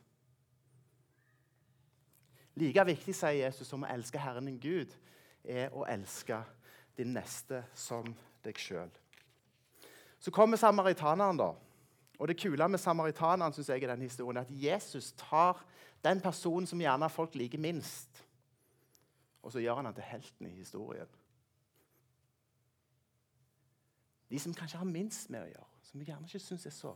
Like 2.60 2.84
viktig, 2.86 3.16
sier 3.16 3.46
Jesus, 3.46 3.70
som 3.70 3.86
å 3.86 3.90
elske 3.90 4.20
Herren 4.20 4.50
din 4.50 4.60
Gud, 4.60 4.96
er 5.48 5.72
å 5.72 5.86
elske 5.88 6.42
din 6.98 7.14
neste 7.16 7.62
som 7.78 8.08
deg 8.44 8.60
sjøl. 8.60 8.92
Så 10.20 10.34
kommer 10.36 10.60
samaritaneren, 10.60 11.40
da. 11.40 11.54
Og 12.20 12.28
Det 12.28 12.36
kule 12.38 12.68
med 12.68 12.80
samaritaneren 12.80 13.54
synes 13.54 13.70
jeg, 13.70 13.84
i 13.84 13.88
den 13.88 14.02
historien, 14.02 14.38
er 14.38 14.42
at 14.42 14.52
Jesus 14.52 15.14
tar 15.16 15.64
den 16.04 16.20
personen 16.22 16.68
som 16.68 16.82
gjerne 16.82 17.10
folk 17.10 17.36
liker 17.36 17.60
minst, 17.60 18.26
og 19.42 19.52
så 19.52 19.64
gjør 19.64 19.80
han 19.80 19.86
han 19.86 19.96
til 19.96 20.04
helten 20.04 20.48
i 20.48 20.58
historien. 20.58 21.08
De 24.30 24.40
som 24.40 24.54
kanskje 24.54 24.78
har 24.78 24.86
minst 24.86 25.30
med 25.30 25.42
å 25.42 25.48
gjøre, 25.48 25.70
som 25.84 26.00
vi 26.00 26.06
gjerne 26.06 26.28
ikke 26.28 26.44
syns 26.44 26.68
er 26.68 26.76
så 26.76 26.92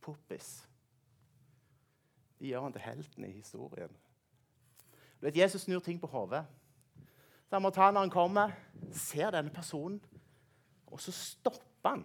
poppis, 0.00 0.52
de 2.38 2.48
gjør 2.48 2.62
han 2.68 2.72
til 2.72 2.86
helten 2.86 3.26
i 3.26 3.34
historien. 3.34 3.98
Du 5.20 5.26
vet, 5.26 5.36
Jesus 5.36 5.62
snur 5.62 5.82
ting 5.84 6.00
på 6.00 6.08
hodet. 6.10 6.44
Samaritaneren 7.50 8.10
kommer, 8.10 8.54
ser 8.92 9.30
denne 9.34 9.52
personen, 9.52 9.98
og 10.86 11.00
så 11.00 11.12
stopper 11.12 11.90
han 11.90 12.04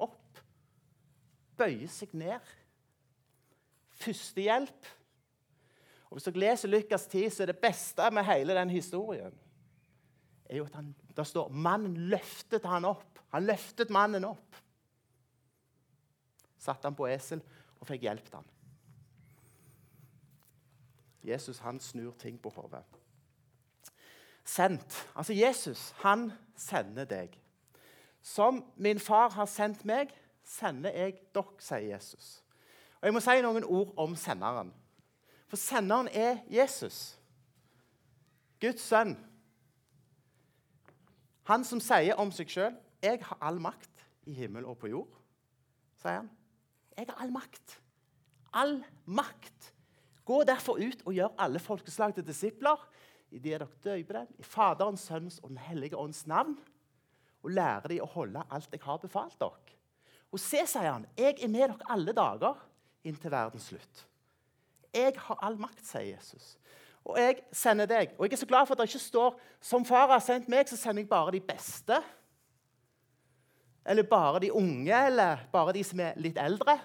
opp. 0.00 0.40
Bøyer 1.60 1.90
seg 1.92 2.14
ned. 2.18 2.56
Førstehjelp 4.00 4.96
og 6.10 6.16
Hvis 6.16 6.24
dere 6.26 6.42
leser 6.42 6.70
Lukas 6.72 7.04
10, 7.06 7.28
så 7.30 7.42
er 7.44 7.52
det 7.52 7.60
beste 7.62 8.08
med 8.10 8.26
hele 8.26 8.56
den 8.56 8.72
historien 8.74 9.36
er 10.50 10.58
jo 10.58 10.66
at 10.66 10.74
han, 10.74 10.94
der 11.16 11.26
står 11.26 11.50
mannen 11.54 11.94
løftet 12.10 12.66
han 12.66 12.84
opp. 12.88 13.20
Han 13.30 13.46
løftet 13.46 13.92
mannen 13.94 14.26
opp. 14.26 14.56
Satte 16.60 16.90
han 16.90 16.96
på 16.98 17.06
esel 17.08 17.42
og 17.78 17.86
fikk 17.88 18.08
hjulpet 18.08 18.34
han. 18.34 18.48
Jesus 21.24 21.58
han 21.58 21.80
snur 21.80 22.12
ting 22.18 22.40
på 22.42 22.50
hodet. 22.50 22.84
Sendt. 24.44 25.08
Altså 25.14 25.32
Jesus 25.32 25.90
han 26.02 26.32
sender 26.56 27.04
deg. 27.04 27.36
Som 28.22 28.64
min 28.76 28.98
far 29.00 29.30
har 29.30 29.46
sendt 29.46 29.84
meg, 29.84 30.12
sender 30.44 30.90
jeg 30.90 31.20
dere, 31.34 31.56
sier 31.58 31.92
Jesus. 31.94 32.42
Og 33.00 33.06
Jeg 33.06 33.14
må 33.14 33.20
si 33.24 33.40
noen 33.40 33.64
ord 33.64 33.94
om 33.96 34.16
senderen. 34.16 34.72
For 35.48 35.56
senderen 35.56 36.08
er 36.12 36.42
Jesus, 36.50 37.18
Guds 38.60 38.82
sønn. 38.84 39.16
Han 41.48 41.64
som 41.64 41.80
sier 41.80 42.14
om 42.20 42.30
seg 42.32 42.50
sjøl 42.52 42.76
'Jeg 43.02 43.24
har 43.24 43.38
all 43.40 43.60
makt 43.60 44.04
i 44.26 44.32
himmel 44.32 44.64
og 44.64 44.78
på 44.78 44.86
jord', 44.86 45.16
sier 45.96 46.20
han. 46.20 46.30
'Jeg 46.96 47.06
har 47.08 47.22
all 47.22 47.32
makt. 47.32 47.80
All 48.52 48.84
makt.' 49.06 49.74
Gå 50.24 50.42
derfor 50.44 50.78
ut 50.78 51.02
og 51.06 51.14
gjør 51.14 51.34
alle 51.38 51.58
folkeslag 51.58 52.14
til 52.14 52.26
disipler 52.26 52.82
i 53.30 53.38
det 53.38 53.52
dere 53.52 53.68
døper 53.84 54.18
dem, 54.20 54.30
i 54.38 54.42
Faderens, 54.42 55.06
Sønnens 55.06 55.38
og 55.42 55.52
Den 55.52 55.58
hellige 55.62 55.98
ånds 55.98 56.26
navn, 56.26 56.56
og 57.42 57.50
lære 57.54 57.92
dem 57.92 58.02
å 58.04 58.10
holde 58.10 58.42
alt 58.50 58.72
jeg 58.72 58.82
har 58.82 58.98
befalt 59.02 59.38
dere. 59.40 59.76
Og 60.30 60.38
se, 60.38 60.62
sier 60.66 60.90
han, 60.90 61.06
jeg 61.18 61.38
er 61.38 61.50
med 61.50 61.68
dere 61.68 61.90
alle 61.90 62.14
dager 62.14 62.58
inntil 63.06 63.32
verdens 63.32 63.70
slutt. 63.70 64.06
'Jeg 64.90 65.14
har 65.16 65.38
all 65.42 65.58
makt', 65.58 65.86
sier 65.86 66.16
Jesus. 66.16 66.56
Og 67.04 67.18
jeg 67.18 67.42
sender 67.52 67.86
deg. 67.86 68.14
Og 68.18 68.26
jeg 68.26 68.32
er 68.32 68.40
så 68.42 68.46
glad 68.46 68.66
for 68.66 68.74
at 68.74 68.82
det 68.82 68.88
ikke 68.90 68.98
står 68.98 69.40
'som 69.60 69.84
far 69.84 70.08
har 70.10 70.18
sendt 70.18 70.48
meg, 70.48 70.68
så 70.68 70.76
sender 70.76 71.02
jeg 71.02 71.08
bare 71.08 71.32
de 71.32 71.40
beste'. 71.40 72.02
Eller 73.86 74.02
bare 74.02 74.40
de 74.40 74.52
unge, 74.52 75.06
eller 75.06 75.38
bare 75.52 75.72
de 75.72 75.84
som 75.84 76.00
er 76.00 76.12
litt 76.16 76.36
eldre. 76.36 76.80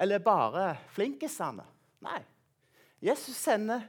Eller 0.00 0.22
bare 0.24 0.78
flinkisene. 0.94 1.66
Nei. 2.00 2.22
Jesus 3.04 3.36
sender 3.36 3.84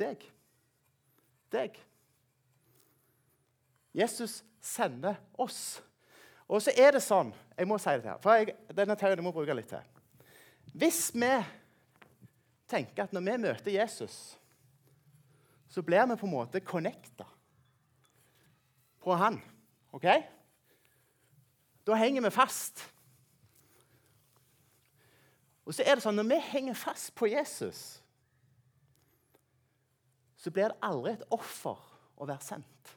deg. 0.00 0.26
Deg. 1.52 1.78
Jesus 3.96 4.42
sender 4.60 5.16
oss. 5.40 5.80
Og 6.48 6.60
så 6.64 6.72
er 6.76 6.92
det 6.96 7.02
sånn 7.04 7.32
Jeg 7.56 7.68
må 7.68 7.78
si 7.80 7.92
det 7.96 8.08
her, 8.08 8.20
for 8.20 8.36
jeg, 8.40 8.54
denne 8.76 8.96
teorien 8.98 9.24
må 9.24 9.30
jeg 9.32 9.38
bruke 9.40 9.56
litt 9.56 9.72
til. 9.72 9.88
Hvis 10.72 11.10
vi 11.14 11.32
tenker 12.68 13.04
at 13.04 13.12
når 13.12 13.24
vi 13.26 13.40
møter 13.44 13.74
Jesus, 13.74 14.16
så 15.68 15.84
blir 15.84 16.08
vi 16.08 16.16
på 16.20 16.28
en 16.28 16.32
måte 16.32 16.60
connecta 16.64 17.28
på 19.02 19.16
han. 19.16 19.38
OK? 19.92 20.08
Da 21.84 21.96
henger 22.00 22.24
vi 22.24 22.32
fast. 22.32 22.84
Og 25.64 25.74
så 25.76 25.84
er 25.86 25.96
det 25.96 26.04
sånn, 26.04 26.18
Når 26.18 26.28
vi 26.30 26.40
henger 26.52 26.78
fast 26.78 27.12
på 27.14 27.28
Jesus, 27.30 28.02
så 30.36 30.50
blir 30.50 30.72
det 30.72 30.82
aldri 30.82 31.14
et 31.14 31.28
offer 31.30 31.78
å 32.18 32.26
være 32.26 32.42
sendt. 32.42 32.94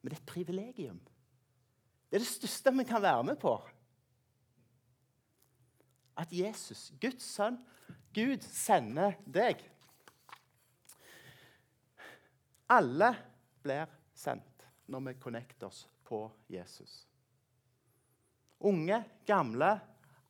Men 0.00 0.10
det 0.10 0.16
er 0.16 0.22
et 0.22 0.32
privilegium. 0.32 0.98
Det 2.10 2.18
er 2.18 2.24
det 2.24 2.30
største 2.30 2.72
vi 2.74 2.86
kan 2.88 3.02
være 3.02 3.26
med 3.28 3.38
på. 3.38 3.52
At 6.18 6.32
Jesus, 6.34 6.88
Guds 7.00 7.28
sønn, 7.36 7.60
Gud 8.14 8.42
sender 8.42 9.14
deg. 9.30 9.62
Alle 12.70 13.12
blir 13.62 13.86
sendt 14.14 14.66
når 14.90 15.06
vi 15.06 15.16
connecter 15.22 15.70
oss 15.70 15.84
på 16.06 16.24
Jesus. 16.50 17.04
Unge, 18.66 19.04
gamle, 19.26 19.70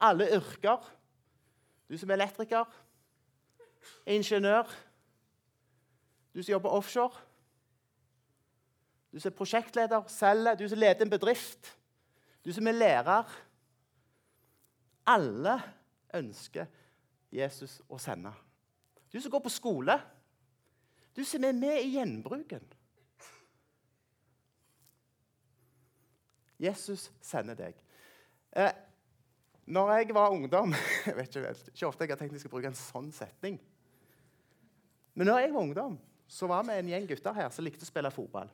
alle 0.01 0.29
yrker. 0.37 0.85
Du 1.91 1.99
som 1.99 2.11
er 2.11 2.21
elektriker, 2.21 2.65
ingeniør, 4.07 4.69
du 6.35 6.43
som 6.43 6.53
jobber 6.53 6.71
offshore, 6.71 7.25
du 9.11 9.19
som 9.19 9.33
er 9.33 9.37
prosjektleder, 9.37 10.07
selger, 10.07 10.55
du 10.55 10.69
som 10.69 10.79
leder 10.79 11.03
en 11.03 11.11
bedrift, 11.11 11.73
du 12.45 12.53
som 12.55 12.67
er 12.71 12.79
lærer. 12.79 13.33
Alle 15.11 15.57
ønsker 16.15 16.69
Jesus 17.35 17.81
å 17.91 17.99
sende. 17.99 18.31
Du 19.11 19.19
som 19.19 19.33
går 19.33 19.43
på 19.43 19.51
skole, 19.51 19.97
du 21.17 21.25
som 21.27 21.43
er 21.45 21.57
med 21.59 21.81
i 21.83 21.97
gjenbruken. 21.97 22.63
Jesus 26.61 27.09
sender 27.25 27.59
deg. 27.59 27.83
Eh, 28.53 28.71
når 29.71 29.93
jeg 29.95 30.15
var 30.15 30.35
ungdom 30.35 30.73
jeg 31.07 31.17
vet 31.17 31.37
ikke, 31.37 31.55
ikke 31.73 31.87
ofte 31.87 32.07
jeg 32.07 32.13
har 32.13 32.19
tenkt 32.19 32.35
jeg 32.35 32.43
skal 32.45 32.55
bruke 32.55 32.71
en 32.71 32.79
sånn 32.79 33.11
setning. 33.15 33.59
Men 35.15 35.31
når 35.31 35.45
jeg 35.45 35.53
var 35.55 35.67
ungdom, 35.67 35.99
så 36.31 36.49
var 36.51 36.65
vi 36.67 36.79
en 36.79 36.91
gjeng 36.91 37.07
gutter 37.11 37.37
her 37.37 37.51
som 37.55 37.67
likte 37.67 37.87
å 37.87 37.91
spille 37.91 38.11
fotball. 38.15 38.51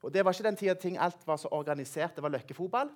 Og 0.00 0.12
Det 0.12 0.24
var 0.24 0.32
ikke 0.32 0.46
den 0.46 0.56
tida 0.56 0.74
ting 0.78 0.96
alt 0.98 1.26
var 1.28 1.36
så 1.36 1.50
organisert. 1.52 2.14
Det 2.16 2.22
var 2.24 2.32
løkkefotball. 2.32 2.90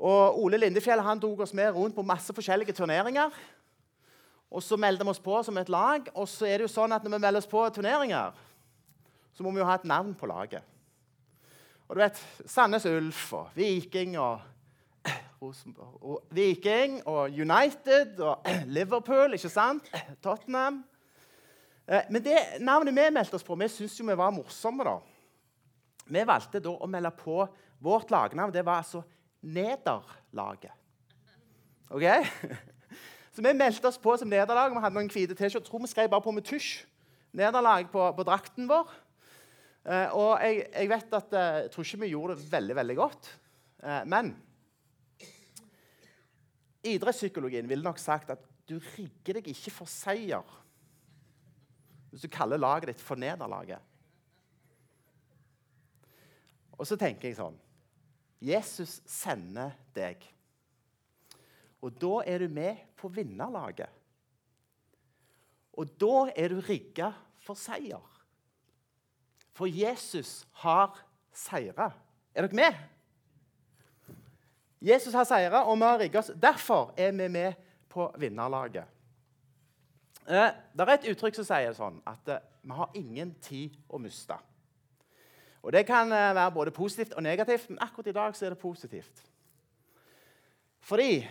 Og 0.00 0.38
Ole 0.40 0.60
Lindefjell 0.60 1.02
han 1.04 1.20
tok 1.20 1.42
oss 1.44 1.54
med 1.56 1.72
rundt 1.74 1.96
på 1.96 2.04
masse 2.06 2.32
forskjellige 2.32 2.76
turneringer. 2.76 3.34
Og 4.50 4.62
Så 4.62 4.78
meldte 4.80 5.04
vi 5.04 5.10
oss 5.10 5.22
på 5.22 5.42
som 5.42 5.58
et 5.58 5.68
lag. 5.68 6.06
Og 6.14 6.28
så 6.28 6.46
er 6.46 6.58
det 6.58 6.68
jo 6.68 6.74
sånn 6.76 6.94
at 6.94 7.04
når 7.04 7.16
vi 7.16 7.22
melder 7.26 7.42
oss 7.42 7.50
på 7.50 7.64
turneringer, 7.74 8.32
så 9.34 9.44
må 9.44 9.52
vi 9.52 9.60
jo 9.60 9.68
ha 9.68 9.76
et 9.76 9.88
navn 9.88 10.14
på 10.14 10.28
laget. 10.30 10.62
Og 11.88 11.96
du 11.96 12.02
vet, 12.04 12.18
Sandnes 12.46 12.86
Ulf 12.86 13.32
og 13.34 13.50
Viking 13.56 14.14
og 14.20 14.38
Rosenborg. 15.40 15.96
Og 16.04 16.24
Viking 16.36 17.00
og 17.08 17.30
United 17.32 18.20
og 18.20 18.44
Liverpool, 18.76 19.32
ikke 19.34 19.48
sant? 19.48 19.86
Tottenham. 20.24 20.82
Eh, 21.88 22.04
men 22.12 22.24
det 22.24 22.36
navnet 22.60 22.94
vi 22.94 23.06
meldte 23.14 23.38
oss 23.38 23.46
på, 23.46 23.56
vi 23.56 23.68
syntes 23.72 23.96
jo 24.00 24.08
vi 24.08 24.18
var 24.20 24.34
morsomme. 24.34 24.84
da. 24.84 24.98
Vi 26.10 26.26
valgte 26.26 26.60
da 26.60 26.74
å 26.76 26.90
melde 26.90 27.12
på 27.16 27.38
vårt 27.80 28.12
lagnavn. 28.12 28.52
Det 28.52 28.66
var 28.66 28.82
altså 28.84 29.02
Nederlaget. 29.40 30.76
Ok? 31.88 32.04
Så 33.34 33.42
vi 33.46 33.56
meldte 33.56 33.88
oss 33.88 33.98
på 33.98 34.12
som 34.18 34.28
nederlag. 34.28 34.72
Vi 34.74 34.82
hadde 34.82 34.96
noen 34.98 35.08
hvite 35.08 35.36
T-skjorter. 35.38 35.70
Tror 35.70 35.80
vi 35.84 35.88
skrev 35.88 36.10
bare 36.12 36.24
på 36.24 36.34
med 36.34 36.44
tusj. 36.44 36.82
Nederlag 37.38 37.86
på, 37.92 38.02
på 38.12 38.26
drakten 38.26 38.66
vår. 38.68 38.90
Eh, 39.86 40.12
og 40.12 40.42
jeg, 40.42 40.64
jeg, 40.74 40.90
vet 40.90 41.14
at 41.16 41.36
eh, 41.38 41.58
jeg 41.62 41.70
tror 41.72 41.86
ikke 41.86 42.00
vi 42.02 42.10
gjorde 42.10 42.36
det 42.36 42.50
veldig 42.52 42.76
veldig 42.82 42.96
godt. 42.98 43.30
Men 44.12 44.34
idrettspsykologien 46.86 47.68
ville 47.68 47.84
nok 47.84 48.00
sagt 48.00 48.32
at 48.32 48.44
du 48.68 48.78
rigger 48.96 49.40
deg 49.40 49.50
ikke 49.52 49.72
for 49.74 49.90
seier 49.90 50.56
hvis 52.10 52.24
du 52.24 52.30
kaller 52.32 52.58
laget 52.58 52.90
ditt 52.90 53.02
for 53.04 53.18
nederlaget. 53.20 53.78
Og 56.74 56.88
så 56.88 56.96
tenker 56.98 57.28
jeg 57.28 57.38
sånn 57.38 57.58
Jesus 58.40 58.96
sender 59.06 59.76
deg. 59.94 60.22
Og 61.84 61.92
da 62.00 62.22
er 62.28 62.42
du 62.42 62.52
med 62.52 62.80
på 62.98 63.10
vinnerlaget. 63.12 63.88
Og 65.76 65.92
da 66.00 66.30
er 66.34 66.52
du 66.52 66.62
rigga 66.64 67.12
for 67.44 67.56
seier. 67.56 68.02
For 69.56 69.68
Jesus 69.68 70.40
har 70.64 70.96
seira. 71.36 71.90
Er 72.34 72.48
dere 72.48 72.56
med? 72.56 72.80
Jesus 74.80 75.14
har 75.14 75.26
seira, 75.28 75.64
og 75.68 75.76
vi 75.76 75.84
har 75.84 75.98
rigga 76.00 76.18
oss. 76.22 76.30
Derfor 76.40 76.94
er 76.96 77.12
vi 77.12 77.28
med 77.28 77.52
på 77.88 78.06
vinnerlaget. 78.18 78.84
Eh, 80.30 80.52
det 80.72 80.86
er 80.86 80.92
et 80.94 81.10
uttrykk 81.10 81.36
som 81.36 81.46
sier 81.48 81.74
sånn 81.76 81.98
at 82.08 82.28
eh, 82.32 82.46
vi 82.62 82.76
har 82.76 82.96
ingen 82.96 83.34
tid 83.42 83.76
å 83.90 84.00
miste. 84.00 84.36
Og 85.60 85.72
Det 85.74 85.84
kan 85.88 86.12
eh, 86.12 86.32
være 86.36 86.54
både 86.54 86.72
positivt 86.72 87.12
og 87.12 87.24
negativt, 87.26 87.68
men 87.68 87.82
akkurat 87.84 88.08
i 88.08 88.16
dag 88.16 88.36
så 88.36 88.46
er 88.46 88.54
det 88.54 88.62
positivt. 88.62 89.24
Fordi 90.80 91.28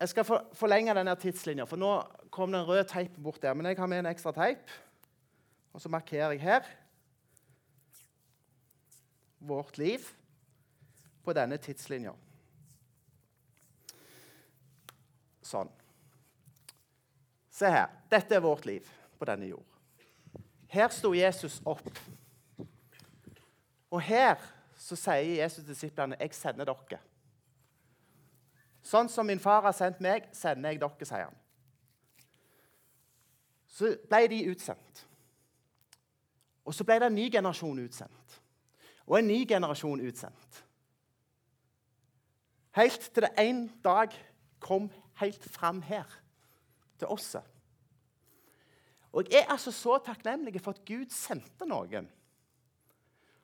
Jeg 0.00 0.08
skal 0.08 0.24
for, 0.24 0.46
forlenge 0.56 0.94
denne 0.96 1.12
tidslinja, 1.20 1.66
for 1.68 1.76
nå 1.76 1.90
kom 2.32 2.48
det 2.48 2.62
en 2.62 2.68
rød 2.70 2.86
teip 2.88 3.18
bort 3.20 3.42
der. 3.42 3.52
Men 3.52 3.66
jeg 3.66 3.76
har 3.76 3.86
med 3.86 3.98
en 4.00 4.08
ekstra 4.08 4.32
teip, 4.32 4.70
og 5.74 5.82
så 5.82 5.90
markerer 5.92 6.32
jeg 6.32 6.40
her 6.40 6.64
vårt 9.38 9.76
liv 9.76 10.00
på 11.24 11.34
denne 11.36 11.58
tidslinja. 11.60 12.14
Sånn. 15.42 15.70
Se 17.50 17.68
her. 17.70 17.90
Dette 18.10 18.36
er 18.36 18.44
vårt 18.44 18.66
liv 18.66 18.86
på 19.18 19.28
denne 19.28 19.50
jord. 19.50 19.66
Her 20.70 20.88
sto 20.94 21.12
Jesus 21.14 21.58
opp. 21.66 21.90
Og 23.90 24.02
her 24.06 24.38
så 24.78 24.96
sier 24.96 25.42
Jesus 25.42 25.64
disiplene, 25.64 26.16
'Jeg 26.20 26.34
sender 26.34 26.64
dere'. 26.64 27.00
Sånn 28.82 29.08
som 29.08 29.26
min 29.26 29.40
far 29.40 29.62
har 29.62 29.72
sendt 29.72 30.00
meg, 30.00 30.28
sender 30.32 30.70
jeg 30.70 30.80
dere, 30.80 31.04
sier 31.04 31.24
han. 31.24 31.36
Så 33.66 33.96
ble 34.08 34.26
de 34.28 34.40
utsendt. 34.50 35.06
Og 36.64 36.74
så 36.74 36.84
ble 36.84 36.98
det 36.98 37.06
en 37.06 37.14
ny 37.14 37.30
generasjon 37.30 37.78
utsendt. 37.78 38.40
Og 39.06 39.18
en 39.18 39.26
ny 39.26 39.46
generasjon 39.48 40.00
utsendt. 40.00 40.64
Helt 42.76 43.00
til 43.00 43.24
det 43.26 43.32
en 43.38 43.64
dag 43.84 44.14
kom 44.62 44.90
helt 45.18 45.44
fram 45.50 45.82
her, 45.82 46.06
til 46.98 47.08
oss. 47.10 47.36
Og 49.12 49.26
Jeg 49.30 49.42
er 49.42 49.52
altså 49.52 49.72
så 49.72 49.98
takknemlig 49.98 50.60
for 50.60 50.70
at 50.70 50.84
Gud 50.86 51.10
sendte 51.10 51.66
noen. 51.66 52.08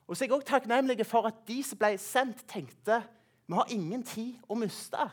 Og 0.07 0.17
så 0.17 0.25
er 0.25 0.29
jeg 0.29 0.35
også 0.35 0.47
takknemlig 0.47 1.07
for 1.07 1.27
at 1.27 1.41
de 1.49 1.63
som 1.67 1.79
ble 1.79 1.97
sendt, 1.99 2.45
tenkte 2.49 3.03
vi 3.47 3.55
har 3.55 3.71
ingen 3.71 4.03
tid 4.03 4.39
å 4.51 4.55
miste. 4.59 5.07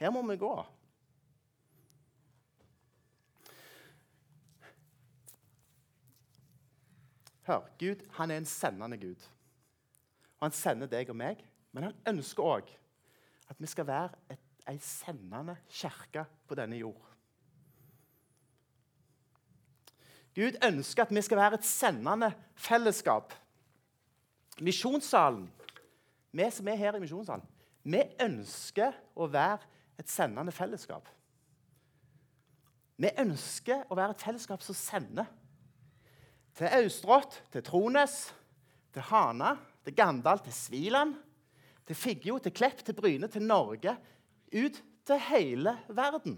Her 0.00 0.12
må 0.14 0.22
vi 0.28 0.36
gå. 0.40 0.52
Hør, 7.48 7.64
Gud 7.80 8.04
han 8.16 8.30
er 8.30 8.40
en 8.40 8.48
sendende 8.48 8.96
Gud. 9.00 9.28
Og 10.38 10.46
Han 10.46 10.52
sender 10.52 10.86
deg 10.86 11.08
og 11.10 11.16
meg, 11.16 11.40
men 11.72 11.88
han 11.88 11.98
ønsker 12.14 12.44
òg 12.44 12.70
at 13.48 13.60
vi 13.60 13.68
skal 13.70 13.86
være 13.88 14.10
et, 14.32 14.40
ei 14.68 14.76
sendende 14.84 15.54
kirke 15.72 16.26
på 16.48 16.56
denne 16.58 16.76
jord. 16.76 17.04
Gud 20.36 20.58
ønsker 20.62 21.06
at 21.06 21.14
vi 21.14 21.22
skal 21.24 21.40
være 21.40 21.58
et 21.58 21.66
sendende 21.66 22.28
fellesskap. 22.54 23.32
Misjonssalen, 24.60 25.46
vi 26.32 26.50
som 26.52 26.68
er 26.68 26.78
her 26.78 26.98
i 26.98 27.00
misjonssalen, 27.02 27.46
vi 27.88 28.02
ønsker 28.20 28.92
å 29.16 29.26
være 29.32 29.64
et 29.98 30.10
sendende 30.12 30.52
fellesskap. 30.52 31.08
Vi 32.98 33.10
ønsker 33.22 33.86
å 33.88 33.96
være 33.96 34.14
et 34.14 34.22
fellesskap 34.22 34.62
som 34.62 34.76
sender. 34.76 35.26
Til 36.58 36.70
Austrått, 36.80 37.38
til 37.54 37.62
Trones, 37.64 38.18
til 38.92 39.06
Hana, 39.08 39.54
til 39.86 39.94
Gandal, 39.96 40.42
til 40.42 40.54
Sviland, 40.54 41.14
til 41.88 41.96
Figgjo, 41.96 42.38
til 42.38 42.52
Klepp, 42.52 42.84
til 42.84 42.96
Bryne, 42.96 43.28
til 43.32 43.42
Norge. 43.42 43.96
Ut 44.52 44.82
til 45.08 45.20
hele 45.30 45.72
verden. 45.88 46.36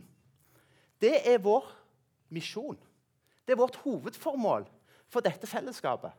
Det 1.00 1.16
er 1.26 1.42
vår 1.42 1.66
misjon. 2.30 2.78
Det 3.46 3.56
er 3.56 3.58
vårt 3.58 3.80
hovedformål 3.82 4.68
for 5.10 5.24
dette 5.26 5.48
fellesskapet. 5.50 6.12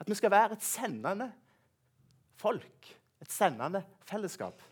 At 0.00 0.08
vi 0.08 0.16
skal 0.16 0.32
være 0.32 0.56
et 0.56 0.64
sendende 0.64 1.28
folk. 2.40 2.94
Et 3.20 3.32
sendende 3.32 3.84
fellesskap. 4.08 4.62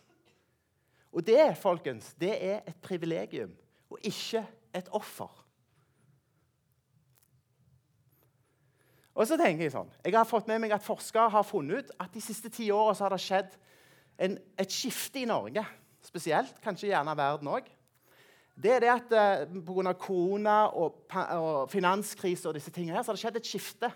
Og 1.13 1.25
det, 1.25 1.57
folkens, 1.61 2.13
det 2.17 2.33
er 2.41 2.61
et 2.67 2.77
privilegium 2.81 3.53
og 3.89 3.99
ikke 4.01 4.41
et 4.73 4.89
offer. 4.91 5.42
Og 9.13 9.29
så 9.29 9.37
tenker 9.37 9.67
Jeg 9.67 9.75
sånn, 9.75 9.91
jeg 10.01 10.15
har 10.15 10.25
fått 10.25 10.49
med 10.49 10.63
meg 10.63 10.73
at 10.73 10.85
forskere 10.85 11.29
har 11.29 11.45
funnet 11.45 11.83
ut 11.83 11.95
at 12.01 12.13
de 12.13 12.21
siste 12.23 12.49
ti 12.53 12.71
åra 12.73 12.95
har 12.97 13.13
det 13.13 13.21
skjedd 13.21 13.55
en, 14.25 14.37
et 14.57 14.73
skifte 14.73 15.21
i 15.21 15.29
Norge, 15.29 15.63
spesielt, 16.05 16.57
kanskje 16.63 16.89
gjerne 16.89 17.15
verden 17.17 17.49
òg. 17.53 17.69
Det 18.53 18.75
er 18.75 18.83
det 18.83 18.91
at 18.93 19.13
eh, 19.17 19.53
Pga. 19.65 19.93
korona 19.97 20.57
og, 20.77 21.05
og 21.09 21.69
finanskrise 21.71 22.49
og 22.49 22.57
disse 22.57 22.73
tingene 22.73 22.97
her, 22.97 23.05
så 23.05 23.11
har 23.11 23.17
det 23.17 23.23
skjedd 23.23 23.39
et 23.39 23.49
skifte. 23.49 23.89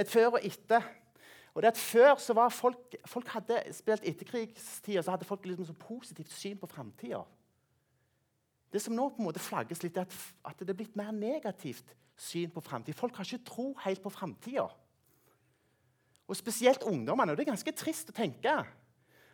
Et 0.00 0.08
før 0.08 0.38
og 0.38 0.44
etter. 0.44 0.84
Og 1.52 1.60
det 1.60 1.72
at 1.74 1.80
Før 1.80 2.14
så 2.16 2.32
var 2.32 2.48
folk, 2.48 2.96
folk 3.04 3.28
hadde 3.28 3.60
spilt 3.76 4.04
etterkrigstida, 4.08 5.02
så 5.02 5.12
hadde 5.12 5.28
folk 5.28 5.44
liksom 5.44 5.68
så 5.68 5.76
positivt 5.76 6.32
syn 6.32 6.60
på 6.60 6.68
framtida. 6.68 7.20
Det 8.72 8.80
som 8.80 8.96
nå 8.96 9.10
på 9.12 9.20
en 9.20 9.28
måte 9.28 9.42
flagges 9.44 9.82
litt, 9.84 9.96
er 9.96 10.08
at, 10.08 10.16
at 10.48 10.60
det 10.60 10.72
er 10.72 10.78
blitt 10.80 10.96
mer 10.96 11.12
negativt 11.12 11.92
syn 12.16 12.50
på 12.50 12.60
framtida. 12.60 12.96
Folk 12.96 13.16
har 13.16 13.24
ikke 13.24 13.44
tro 13.44 13.72
helt 13.84 14.02
på 14.02 14.10
framtida. 14.10 14.68
Og 16.28 16.36
spesielt 16.36 16.82
ungdommene. 16.82 17.32
Og 17.32 17.38
det 17.38 17.46
er 17.46 17.52
ganske 17.52 17.74
trist 17.76 18.12
å 18.12 18.16
tenke 18.16 18.54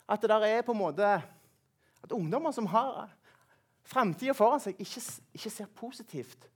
at 0.09 0.23
det 0.23 0.31
der 0.31 0.47
er 0.47 0.63
på 0.65 0.73
en 0.73 0.81
måte 0.81 1.09
at 2.03 2.15
ungdommer 2.15 2.53
som 2.55 2.67
har 2.67 3.11
framtida 3.89 4.35
foran 4.37 4.63
seg, 4.63 4.79
ikke, 4.81 5.03
ikke, 5.35 5.51
ser 5.51 5.75
positivt 5.77 6.49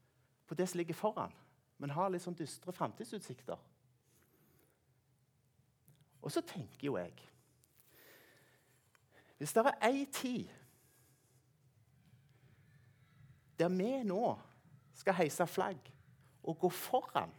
på 0.46 0.54
det 0.54 0.68
som 0.68 0.78
ligger 0.78 0.96
foran, 0.96 1.32
men 1.78 1.94
har 1.96 2.10
litt 2.12 2.24
sånn 2.24 2.36
dystre 2.38 2.72
framtidsutsikter. 2.72 3.58
Og 6.22 6.30
så 6.30 6.42
tenker 6.46 6.86
jo 6.86 6.96
jeg 7.00 7.14
Hvis 9.42 9.52
det 9.56 9.64
er 9.66 9.78
ei 9.88 10.04
tid 10.06 10.50
der 13.58 13.72
vi 13.74 13.90
nå 14.06 14.36
skal 14.94 15.16
heise 15.18 15.46
flagg 15.50 15.90
å 16.42 16.54
gå 16.58 16.70
foran, 16.74 17.32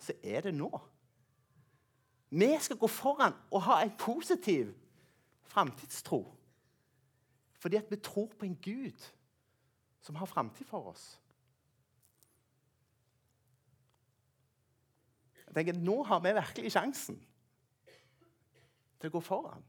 så 0.00 0.14
er 0.22 0.48
det 0.48 0.54
nå. 0.56 0.70
Vi 2.32 2.48
skal 2.64 2.78
gå 2.80 2.88
foran 2.88 3.34
og 3.52 3.64
ha 3.66 3.82
en 3.82 3.92
positiv 4.00 4.72
framtidstro. 5.52 6.24
Fordi 7.60 7.76
at 7.76 7.90
vi 7.90 7.96
tror 7.96 8.30
på 8.38 8.48
en 8.48 8.56
Gud 8.62 9.04
som 10.02 10.16
har 10.16 10.26
framtid 10.26 10.66
for 10.66 10.88
oss. 10.90 11.18
Jeg 15.46 15.54
tenker, 15.54 15.76
Nå 15.84 16.02
har 16.08 16.20
vi 16.24 16.32
virkelig 16.32 16.72
sjansen 16.72 17.18
til 18.98 19.10
å 19.10 19.14
gå 19.18 19.20
foran. 19.20 19.64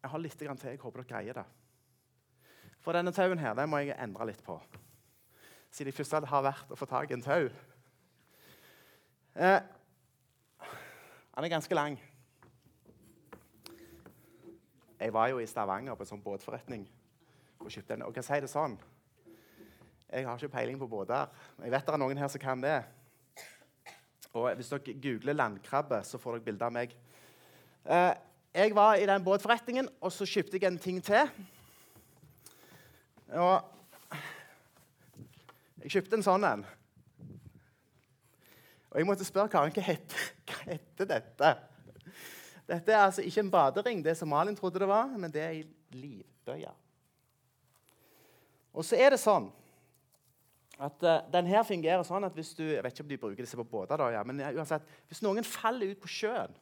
Jeg 0.00 0.12
har 0.12 0.20
litt 0.20 0.36
til. 0.38 0.48
Jeg 0.48 0.80
håper 0.80 1.02
dere 1.02 1.08
greier 1.08 1.40
det. 1.40 1.46
For 2.80 2.96
denne 2.96 3.12
tauen 3.12 3.38
her, 3.38 3.54
den 3.54 3.68
må 3.68 3.82
jeg 3.82 3.96
endre 4.00 4.30
litt 4.30 4.40
på. 4.44 4.56
Siden 5.70 5.90
jeg 5.92 5.98
først 5.98 6.30
har 6.30 6.46
vært 6.46 6.72
å 6.72 6.78
få 6.78 6.88
tak 6.88 7.10
i 7.10 7.16
en 7.16 7.24
tau. 7.24 7.50
Eh, 9.36 9.60
han 11.34 11.44
er 11.44 11.52
ganske 11.52 11.76
lang. 11.76 11.98
Jeg 15.00 15.12
var 15.12 15.28
jo 15.32 15.38
i 15.40 15.48
Stavanger 15.48 15.96
på 15.96 16.04
en 16.04 16.10
sånn 16.10 16.24
båtforretning 16.24 16.82
og 17.60 17.70
kjøpte 17.72 17.96
en. 17.96 18.02
Og 18.08 18.16
hva 18.16 18.24
sier 18.24 18.44
det 18.44 18.50
sånn? 18.52 18.74
Jeg 20.10 20.26
har 20.26 20.40
ikke 20.40 20.56
peiling 20.56 20.80
på 20.80 20.88
båter. 20.90 21.30
Jeg 21.62 21.72
vet 21.72 21.86
det 21.86 21.94
er 21.94 22.02
noen 22.02 22.18
her 22.18 22.32
som 22.32 22.42
kan 22.42 22.64
det. 22.64 22.80
Og 24.34 24.50
Hvis 24.58 24.68
dere 24.72 24.96
googler 25.02 25.36
landkrabbe, 25.36 26.02
så 26.06 26.18
får 26.18 26.36
dere 26.36 26.46
bilde 26.48 26.66
av 26.66 26.74
meg. 26.74 26.92
Eh, 27.84 28.12
jeg 28.54 28.74
var 28.74 28.98
i 28.98 29.06
den 29.06 29.24
båtforretningen, 29.24 29.88
og 30.00 30.12
så 30.12 30.26
kjøpte 30.26 30.58
jeg 30.58 30.66
en 30.66 30.78
ting 30.78 31.00
til. 31.04 31.30
Og 33.30 33.62
jeg 35.84 35.94
kjøpte 35.94 36.18
en 36.18 36.26
sånn 36.26 36.44
en. 36.44 36.64
Og 38.90 38.98
jeg 38.98 39.06
måtte 39.06 39.26
spørre 39.26 39.52
Karen 39.52 39.74
hva 39.74 39.84
heter, 39.86 40.24
hva 40.50 40.64
heter 40.66 41.08
dette. 41.12 41.50
Dette 42.70 42.94
er 42.94 43.04
altså 43.04 43.22
ikke 43.26 43.44
en 43.44 43.52
badering, 43.52 44.02
det 44.04 44.16
som 44.18 44.30
Malin 44.30 44.56
trodde 44.58 44.82
det 44.82 44.88
var, 44.90 45.10
men 45.18 45.32
det 45.32 45.42
er 45.42 45.54
ei 45.54 45.62
livbøye. 45.94 46.72
Og 48.74 48.86
så 48.86 48.98
er 48.98 49.14
det 49.14 49.22
sånn 49.22 49.48
at 50.80 51.02
uh, 51.04 51.16
den 51.32 51.48
her 51.50 51.64
fungerer 51.66 52.04
sånn 52.06 52.24
at 52.24 52.36
hvis 52.36 52.52
du 52.56 52.62
jeg 52.64 52.82
vet 52.84 52.94
ikke 52.94 53.04
om 53.04 53.10
de 53.10 53.18
bruker 53.20 53.44
disse 53.44 53.58
på 53.58 53.66
båter, 53.68 53.98
da, 54.00 54.10
ja, 54.14 54.22
men 54.26 54.40
uansett, 54.54 54.86
hvis 55.10 55.22
noen 55.26 55.46
faller 55.46 55.92
ut 55.92 56.00
på 56.02 56.10
sjøen, 56.10 56.54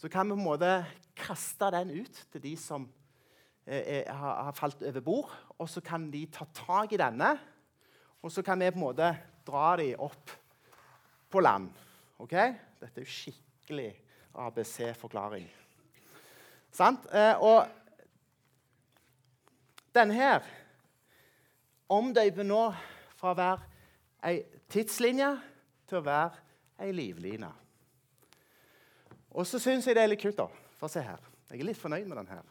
så 0.00 0.08
kan 0.10 0.26
vi 0.26 0.34
på 0.34 0.40
en 0.40 0.48
måte 0.48 0.72
kaste 1.16 1.68
den 1.76 1.92
ut 2.02 2.24
til 2.32 2.42
de 2.42 2.56
som 2.58 2.88
eh, 3.66 4.06
har, 4.08 4.42
har, 4.48 4.52
falt 4.56 4.82
over 4.82 5.00
bord. 5.00 5.32
Og 5.58 5.68
så 5.68 5.80
kan 5.84 6.10
de 6.10 6.26
ta 6.32 6.46
tak 6.54 6.92
i 6.92 7.00
denne, 7.00 7.32
og 8.22 8.32
så 8.32 8.42
kan 8.42 8.60
vi 8.60 8.70
på 8.70 8.80
en 8.80 8.86
måte 8.86 9.10
dra 9.46 9.76
dem 9.80 10.00
opp 10.02 10.30
på 11.32 11.40
land. 11.42 11.70
Ok? 12.22 12.34
Dette 12.80 13.00
er 13.00 13.06
jo 13.06 13.10
skikkelig 13.10 13.90
ABC-forklaring. 14.38 15.46
Sant? 16.72 17.06
Eh, 17.12 17.36
og 17.42 17.66
denne 19.92 20.16
her 20.16 20.46
omdøyper 21.92 22.46
nå 22.48 22.62
fra 23.18 23.32
å 23.32 23.38
være 23.38 23.68
ei 24.24 24.38
tidslinje 24.72 25.28
til 25.90 26.00
å 26.00 26.06
være 26.06 26.40
ei 26.82 26.94
livline. 26.96 27.50
Og 29.32 29.46
så 29.48 29.60
syns 29.60 29.86
jeg 29.88 29.96
det 29.96 30.04
er 30.04 30.12
litt 30.12 30.22
kult. 30.22 30.38
da. 30.38 30.48
For 30.80 30.92
se 30.92 31.02
her. 31.04 31.20
Jeg 31.50 31.60
er 31.60 31.68
litt 31.68 31.80
fornøyd 31.80 32.08
med 32.08 32.18
den 32.22 32.32
her. 32.32 32.44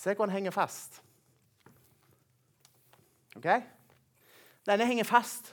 Se 0.00 0.14
hvor 0.14 0.24
den 0.26 0.32
henger 0.32 0.50
fast. 0.50 1.02
Ok? 3.36 3.44
Denne 4.66 4.86
henger 4.88 5.04
fast 5.04 5.50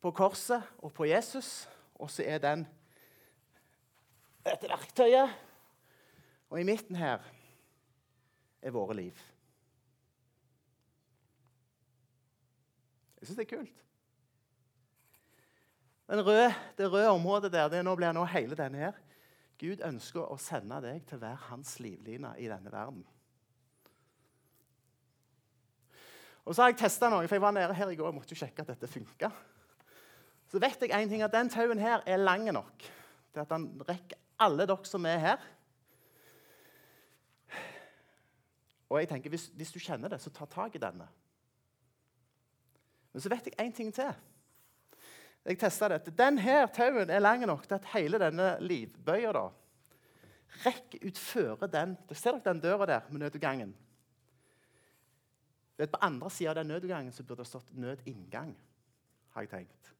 på 0.00 0.10
korset 0.14 0.62
og 0.78 0.92
på 0.94 1.08
Jesus, 1.10 1.68
og 1.94 2.10
så 2.10 2.22
er 2.22 2.38
den 2.38 2.62
dette 4.46 4.70
verktøyet. 4.70 5.34
Og 6.50 6.60
i 6.60 6.66
midten 6.68 6.96
her 6.96 7.26
er 8.62 8.70
våre 8.70 8.94
liv. 8.94 9.18
Jeg 13.18 13.26
syns 13.26 13.38
det 13.38 13.48
er 13.48 13.56
kult. 13.56 13.78
Røde, 16.12 16.54
det 16.78 16.92
røde 16.92 17.10
området 17.10 17.50
der, 17.52 17.68
det 17.68 17.82
nå 17.82 17.96
blir 17.98 18.14
nå 18.14 18.24
hele 18.30 18.58
denne 18.58 18.78
her. 18.78 19.01
Gud 19.62 19.82
ønsker 19.86 20.26
å 20.26 20.38
sende 20.42 20.80
deg 20.82 21.04
til 21.06 21.20
å 21.20 21.22
være 21.22 21.46
hans 21.52 21.76
livline 21.82 22.32
i 22.42 22.48
denne 22.50 22.72
verden. 22.72 23.04
Og 26.42 26.56
så 26.56 26.64
har 26.64 26.72
jeg 26.72 26.80
testa 26.80 27.06
noe, 27.12 27.28
for 27.28 27.38
jeg 27.38 27.44
var 27.44 27.54
nede 27.54 27.76
her 27.78 27.92
i 27.92 27.96
går 27.98 28.10
og 28.10 28.16
måtte 28.16 28.34
jo 28.34 28.40
sjekke 28.40 28.64
at 28.64 28.72
dette 28.72 28.90
funka. 28.90 29.30
Så 30.50 30.60
vet 30.60 30.82
jeg 30.82 30.90
en 30.90 31.08
ting, 31.08 31.22
at 31.22 31.32
den 31.32 31.50
tauen 31.52 31.78
her 31.80 32.02
er 32.02 32.18
lang 32.18 32.48
nok 32.50 32.82
til 33.32 33.40
at 33.40 33.52
den 33.54 33.68
rekker 33.86 34.18
alle 34.42 34.66
dere 34.66 34.88
som 34.88 35.06
er 35.06 35.22
her. 35.22 35.46
Og 38.90 38.98
jeg 38.98 39.08
tenker, 39.08 39.32
hvis, 39.32 39.46
hvis 39.56 39.72
du 39.72 39.78
kjenner 39.80 40.12
det, 40.12 40.18
så 40.20 40.34
ta 40.34 40.44
tak 40.50 40.74
i 40.76 40.82
denne. 40.82 41.06
Men 43.12 43.24
så 43.24 43.30
vet 43.32 43.48
jeg 43.48 43.56
en 43.62 43.72
ting 43.72 43.94
til. 43.94 44.10
Jeg 45.42 45.58
testa 45.58 45.88
dette. 45.90 46.12
Denne 46.14 46.60
tauen 46.74 47.10
er 47.10 47.22
lang 47.22 47.42
nok 47.46 47.64
til 47.66 47.74
at 47.74 47.88
hele 47.96 48.20
denne 48.22 48.54
livbøya 48.62 49.32
da, 49.34 49.46
rekker 50.62 51.06
utføre 51.08 51.68
den 51.72 51.96
Ser 52.12 52.36
dere 52.36 52.52
den 52.52 52.60
døra 52.62 52.86
der 52.86 53.08
med 53.10 53.24
nødutgangen? 53.24 53.72
På 55.82 55.98
andre 56.04 56.30
sida 56.30 56.52
av 56.52 56.60
den 56.60 56.68
nødutgangen 56.70 57.12
så 57.12 57.24
burde 57.24 57.42
det 57.42 57.48
stått 57.48 57.72
'nødinngang'. 57.74 58.54
har 59.32 59.42
jeg 59.42 59.50
tenkt. 59.50 59.92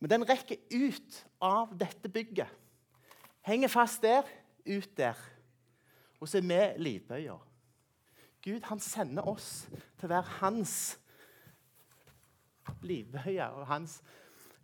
Men 0.00 0.10
den 0.10 0.28
rekker 0.28 0.56
ut 0.74 1.26
av 1.40 1.78
dette 1.78 2.08
bygget. 2.08 2.48
Henger 3.46 3.68
fast 3.68 4.02
der, 4.02 4.22
ut 4.66 4.96
der. 4.96 5.16
Og 6.20 6.28
så 6.28 6.38
er 6.38 6.42
vi 6.42 6.82
livbøyer. 6.82 7.46
Gud 8.42 8.60
han 8.62 8.80
sender 8.80 9.28
oss 9.28 9.68
til 9.98 10.06
å 10.08 10.08
være 10.08 10.36
hans 10.40 10.98
livbøyer 12.82 13.56
og 13.56 13.66
hans 13.66 14.02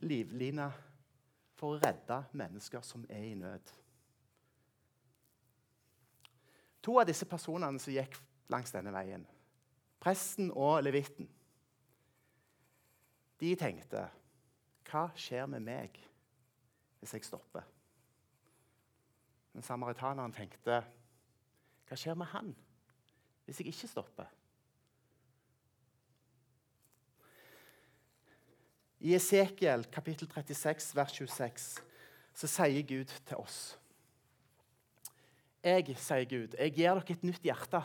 livline 0.03 0.69
for 1.59 1.77
å 1.77 1.83
redde 1.83 2.19
mennesker 2.37 2.83
som 2.85 3.05
er 3.11 3.29
i 3.29 3.37
nød. 3.39 3.73
To 6.83 6.97
av 6.99 7.07
disse 7.07 7.29
personene 7.31 7.79
som 7.79 7.95
gikk 7.95 8.19
langs 8.51 8.75
denne 8.75 8.91
veien, 8.95 9.23
presten 10.03 10.51
og 10.51 10.81
levitten, 10.83 11.29
de 13.43 13.55
tenkte 13.59 14.05
Hva 14.87 15.09
skjer 15.19 15.49
med 15.51 15.65
meg 15.67 15.97
hvis 17.01 17.15
jeg 17.17 17.25
stopper? 17.27 17.65
Men 19.53 19.67
samaritaneren 19.67 20.35
tenkte 20.35 20.79
Hva 21.89 21.99
skjer 21.99 22.19
med 22.19 22.31
han 22.35 22.53
hvis 23.47 23.59
jeg 23.59 23.73
ikke 23.73 23.91
stopper? 23.91 24.29
I 29.03 29.17
Esekiel 29.19 29.89
kapittel 29.91 30.29
36, 30.31 30.93
vers 30.95 31.13
26, 31.17 31.65
så 32.39 32.49
sier 32.49 32.85
Gud 32.87 33.11
til 33.27 33.41
oss 33.41 33.57
Jeg, 35.63 35.97
sier 35.99 36.29
Gud, 36.31 36.55
jeg 36.59 36.75
gir 36.75 36.95
dere 36.95 37.15
et 37.15 37.25
nytt 37.27 37.45
hjerte. 37.47 37.81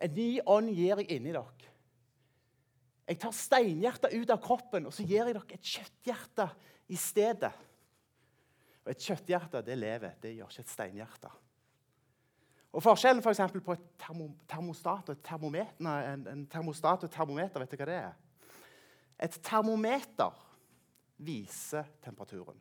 En 0.00 0.12
ny 0.16 0.28
ånd 0.48 0.68
gir 0.72 1.00
jeg 1.00 1.16
inni 1.16 1.32
dere. 1.32 1.72
Jeg 3.06 3.20
tar 3.22 3.34
steinhjertet 3.36 4.16
ut 4.16 4.32
av 4.32 4.40
kroppen, 4.42 4.88
og 4.88 4.94
så 4.94 5.04
gir 5.04 5.20
jeg 5.20 5.36
dere 5.36 5.56
et 5.56 5.72
kjøtthjerte 5.72 6.48
i 6.92 6.96
stedet. 7.00 7.52
Og 8.84 8.92
Et 8.92 9.08
kjøtthjerte 9.08 9.62
det 9.66 9.76
lever, 9.78 10.16
det 10.22 10.34
gjør 10.36 10.52
ikke 10.52 10.64
et 10.64 10.72
steinhjerte. 10.72 11.32
Og 12.76 12.84
Forskjellen 12.84 13.24
for 13.24 13.60
på 13.64 13.72
et 13.72 13.88
termostat 14.48 15.08
og 15.08 15.16
et 15.16 15.24
termometer, 15.24 15.76
nei, 15.80 15.98
en, 16.12 16.26
en 16.28 16.46
termostat 16.46 17.04
og 17.04 17.08
et 17.08 17.16
termometer 17.16 17.60
vet 17.60 17.72
du 17.72 17.76
hva 17.80 17.88
det 17.88 18.00
er? 18.00 18.25
Et 19.22 19.38
termometer 19.42 20.34
viser 21.16 21.86
temperaturen, 22.04 22.58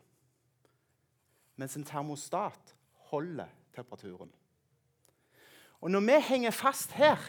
mens 1.59 1.75
en 1.75 1.83
termostat 1.87 2.75
holder 3.11 3.51
temperaturen. 3.75 4.31
Og 5.81 5.91
når 5.91 6.05
vi 6.07 6.21
henger 6.29 6.55
fast 6.55 6.95
her, 6.95 7.19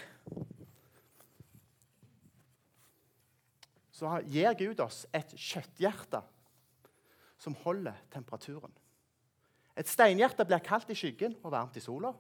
så 3.97 4.19
gir 4.29 4.55
Gud 4.59 4.81
oss 4.85 5.07
et 5.17 5.33
kjøtthjerte 5.35 6.21
som 7.41 7.57
holder 7.65 7.97
temperaturen. 8.13 8.73
Et 9.77 9.89
steinhjerte 9.89 10.45
blir 10.49 10.63
kaldt 10.65 10.91
i 10.93 10.97
skyggen 10.97 11.37
og 11.43 11.53
varmt 11.53 11.77
i 11.77 11.85
sola. 11.85 12.13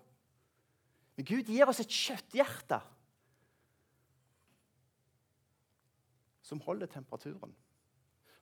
Men 1.16 1.28
Gud 1.28 1.48
gir 1.48 1.68
oss 1.68 1.80
et 1.80 1.92
kjøtthjerte 1.92 2.80
som 6.46 6.62
holder 6.62 6.86
temperaturen. 6.90 7.54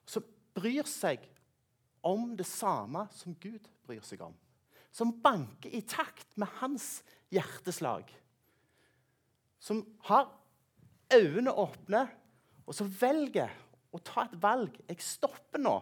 Som 0.04 0.26
bryr 0.54 0.84
seg 0.88 1.24
om 2.04 2.34
det 2.36 2.46
samme 2.46 3.06
som 3.16 3.36
Gud 3.40 3.64
bryr 3.86 4.04
seg 4.04 4.20
om. 4.26 4.34
Som 4.94 5.14
banker 5.24 5.72
i 5.72 5.80
takt 5.88 6.36
med 6.38 6.50
hans 6.60 7.00
hjerteslag. 7.32 8.10
Som 9.58 9.80
har 10.10 10.28
øynene 11.14 11.54
åpne, 11.56 12.04
og 12.64 12.76
som 12.76 12.92
velger 13.00 13.52
å 13.94 14.00
ta 14.04 14.26
et 14.26 14.36
valg. 14.40 14.76
Jeg 14.88 15.04
stopper 15.04 15.62
nå. 15.62 15.74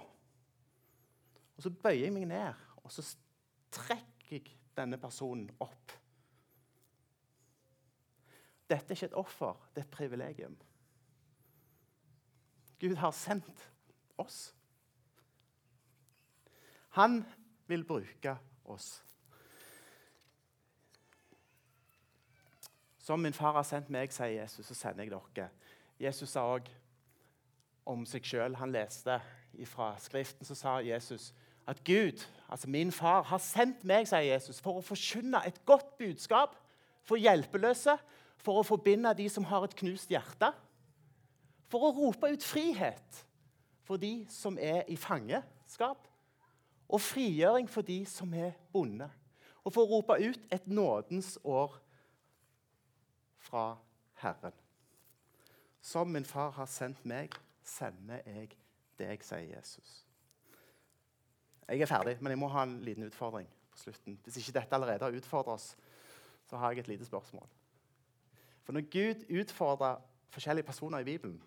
Og 1.56 1.66
så 1.66 1.74
bøyer 1.74 2.06
jeg 2.06 2.14
meg 2.14 2.30
ned, 2.30 2.62
og 2.82 2.94
så 2.94 3.04
trekker 3.74 4.38
jeg 4.38 4.56
denne 4.78 4.98
personen 5.00 5.50
opp. 5.60 5.92
Dette 8.70 8.94
er 8.94 8.96
ikke 8.96 9.10
et 9.10 9.18
offer, 9.20 9.58
det 9.74 9.82
er 9.82 9.86
et 9.88 9.96
privilegium. 9.98 10.54
Gud 12.82 12.98
har 12.98 13.14
sendt 13.14 13.68
oss. 14.18 14.54
Han 16.98 17.22
vil 17.70 17.84
bruke 17.86 18.36
oss. 18.64 19.04
Som 22.98 23.22
min 23.22 23.32
far 23.34 23.52
har 23.52 23.66
sendt 23.66 23.90
meg, 23.90 24.12
sier 24.14 24.42
Jesus, 24.42 24.66
så 24.66 24.74
sender 24.74 25.06
jeg 25.06 25.14
dere. 25.14 25.48
Jesus 26.02 26.34
sa 26.34 26.44
òg 26.54 26.68
om 27.86 28.04
seg 28.06 28.26
sjøl. 28.26 28.58
Han 28.58 28.74
leste 28.74 29.18
fra 29.66 29.92
Skriften, 30.02 30.46
så 30.46 30.54
sa 30.58 30.76
Jesus 30.82 31.32
at 31.66 31.84
Gud, 31.86 32.26
altså 32.48 32.70
min 32.70 32.92
far, 32.92 33.22
har 33.30 33.38
sendt 33.42 33.84
meg, 33.86 34.06
sier 34.10 34.26
Jesus, 34.26 34.60
for 34.60 34.78
å 34.78 34.84
forkynne 34.84 35.42
et 35.46 35.62
godt 35.66 35.94
budskap 35.98 36.58
for 37.06 37.18
hjelpeløse 37.18 37.96
for 38.42 38.58
å 38.58 38.66
forbinde 38.66 39.12
de 39.18 39.28
som 39.30 39.46
har 39.46 39.64
et 39.66 39.76
knust 39.78 40.10
hjerte. 40.10 40.50
For 41.72 41.88
å 41.88 41.92
rope 41.96 42.28
ut 42.34 42.44
frihet 42.44 43.22
for 43.88 44.00
de 44.00 44.26
som 44.28 44.58
er 44.60 44.84
i 44.92 44.96
fangeskap. 45.00 46.04
Og 46.92 47.00
frigjøring 47.00 47.70
for 47.70 47.86
de 47.86 48.02
som 48.06 48.34
er 48.36 48.52
bonde. 48.72 49.08
Og 49.64 49.72
for 49.72 49.86
å 49.86 49.96
rope 49.96 50.18
ut 50.20 50.52
et 50.52 50.66
nådens 50.68 51.38
år 51.44 51.78
fra 53.40 53.78
Herren. 54.20 54.52
Som 55.80 56.12
min 56.12 56.28
far 56.28 56.52
har 56.58 56.68
sendt 56.70 57.00
meg, 57.08 57.32
sender 57.64 58.20
jeg 58.26 58.52
deg, 58.98 59.24
sier 59.24 59.48
Jesus. 59.54 60.02
Jeg 61.68 61.80
er 61.80 61.90
ferdig, 61.90 62.18
men 62.20 62.34
jeg 62.34 62.40
må 62.42 62.50
ha 62.52 62.66
en 62.66 62.76
liten 62.84 63.06
utfordring 63.06 63.48
på 63.72 63.80
slutten. 63.80 64.18
Hvis 64.22 64.36
ikke 64.42 64.58
dette 64.58 64.76
allerede 64.76 65.08
har 65.08 65.16
utfordret 65.16 65.56
oss, 65.56 65.72
så 66.46 66.60
har 66.60 66.74
jeg 66.74 66.84
et 66.84 66.92
lite 66.92 67.08
spørsmål. 67.08 67.48
For 68.62 68.76
når 68.76 68.86
Gud 68.92 69.24
utfordrer 69.40 70.02
forskjellige 70.30 70.68
personer 70.68 70.98
i 71.02 71.08
Bibelen, 71.08 71.40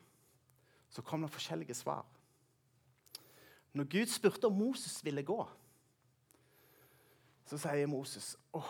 så 0.96 1.04
kom 1.04 1.26
det 1.26 1.32
forskjellige 1.34 1.76
svar. 1.76 2.06
Når 3.76 3.88
Gud 3.92 4.08
spurte 4.08 4.48
om 4.48 4.56
Moses 4.56 5.02
ville 5.04 5.24
gå, 5.28 5.42
så 7.46 7.58
sier 7.60 7.88
Moses, 7.88 8.38
'Å, 8.54 8.62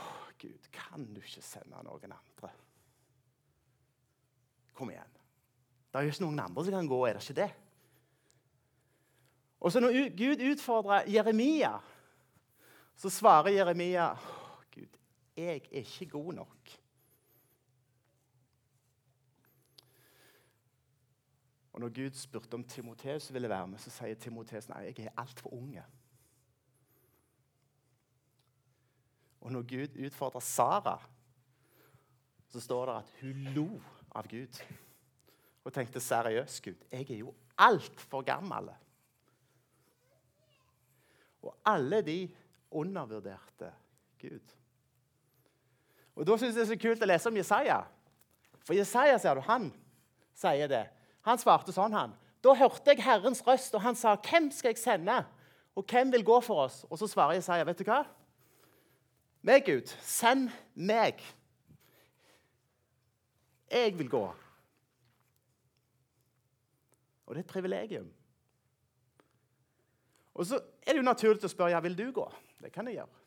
Gud, 0.41 0.71
kan 0.71 1.05
du 1.13 1.21
ikke 1.21 1.41
sende 1.41 1.83
noen 1.83 2.11
andre?' 2.11 2.49
Kom 4.73 4.89
igjen. 4.89 5.13
Det 5.91 5.99
er 5.99 6.03
jo 6.03 6.11
ikke 6.11 6.25
noen 6.25 6.39
andre 6.39 6.63
som 6.65 6.73
kan 6.73 6.87
gå, 6.87 7.05
er 7.05 7.13
det 7.13 7.21
ikke 7.23 7.41
det? 7.41 7.53
Og 9.59 9.71
så 9.71 9.79
Når 9.79 10.17
Gud 10.17 10.41
utfordrer 10.51 11.07
Jeremia, 11.07 11.79
så 12.95 13.09
svarer 13.09 13.49
Jeremia, 13.49 14.15
'Gud, 14.71 14.97
jeg 15.37 15.61
er 15.71 15.85
ikke 15.85 16.09
god 16.09 16.33
nok.' 16.33 16.54
Og 21.75 21.81
når 21.83 21.91
Gud 21.91 22.15
spurte 22.15 22.55
om 22.55 22.63
Timoteus 22.63 23.33
ville 23.33 23.49
være 23.51 23.67
med, 23.67 23.81
så 23.83 23.91
sier 23.91 24.15
Timoteus 24.15 24.69
nei, 24.71 24.85
jeg 24.87 25.09
er 25.09 25.17
altfor 25.19 25.51
unge. 25.57 25.83
Og 29.43 29.51
når 29.51 29.65
Gud 29.67 29.99
utfordrer 30.07 30.39
Sara, 30.39 30.95
så 32.47 32.63
står 32.63 32.85
det 32.87 32.95
at 32.95 33.11
hun 33.19 33.43
lo 33.57 33.67
av 34.15 34.31
Gud. 34.31 34.61
Og 35.67 35.75
tenkte 35.75 35.99
seriøst, 35.99 36.63
Gud, 36.63 36.87
jeg 36.91 37.11
er 37.11 37.21
jo 37.25 37.35
altfor 37.59 38.23
gammel. 38.23 38.71
Og 41.43 41.59
alle 41.67 42.01
de 42.07 42.19
undervurderte 42.71 43.73
Gud. 44.21 44.57
Og 46.15 46.23
Da 46.27 46.37
syns 46.39 46.55
jeg 46.55 46.61
det 46.61 46.69
er 46.69 46.73
så 46.73 46.83
kult 46.87 47.03
å 47.03 47.11
lese 47.11 47.29
om 47.29 47.43
Jesaja. 47.43 47.83
For 48.63 48.79
Jesaja 48.79 49.19
ser 49.19 49.35
du, 49.35 49.43
han 49.43 49.73
sier 50.39 50.71
det. 50.71 50.85
Han 51.25 51.41
svarte 51.41 51.73
sånn, 51.73 51.93
han. 51.95 52.13
Da 52.45 52.53
hørte 52.53 52.93
jeg 52.93 53.01
Herrens 53.01 53.41
røst, 53.45 53.73
og 53.73 53.81
han 53.81 53.95
sa, 53.95 54.15
'Hvem 54.15 54.51
skal 54.51 54.69
jeg 54.69 54.77
sende?' 54.77 55.25
Og 55.75 55.83
hvem 55.83 56.11
vil 56.11 56.23
gå 56.23 56.39
for 56.41 56.63
oss? 56.63 56.85
Og 56.89 56.97
så 56.97 57.07
svarer 57.07 57.33
Jesaja, 57.33 57.63
'Vet 57.63 57.79
du 57.79 57.83
hva? 57.83 58.05
Meg, 59.41 59.65
Gud, 59.65 59.87
send 60.01 60.49
meg. 60.75 61.21
Jeg 63.71 63.97
vil 63.97 64.09
gå.' 64.09 64.35
Og 67.25 67.35
det 67.35 67.41
er 67.41 67.43
et 67.43 67.53
privilegium. 67.53 68.13
Og 70.35 70.45
så 70.45 70.55
er 70.55 70.93
det 70.93 70.97
jo 70.97 71.01
naturlig 71.01 71.43
å 71.43 71.47
spørre 71.47 71.71
ja, 71.71 71.79
vil 71.79 71.97
du 71.97 72.11
gå. 72.11 72.25
Det 72.61 72.71
kan 72.71 72.87
jeg 72.87 72.99
gjøre. 72.99 73.21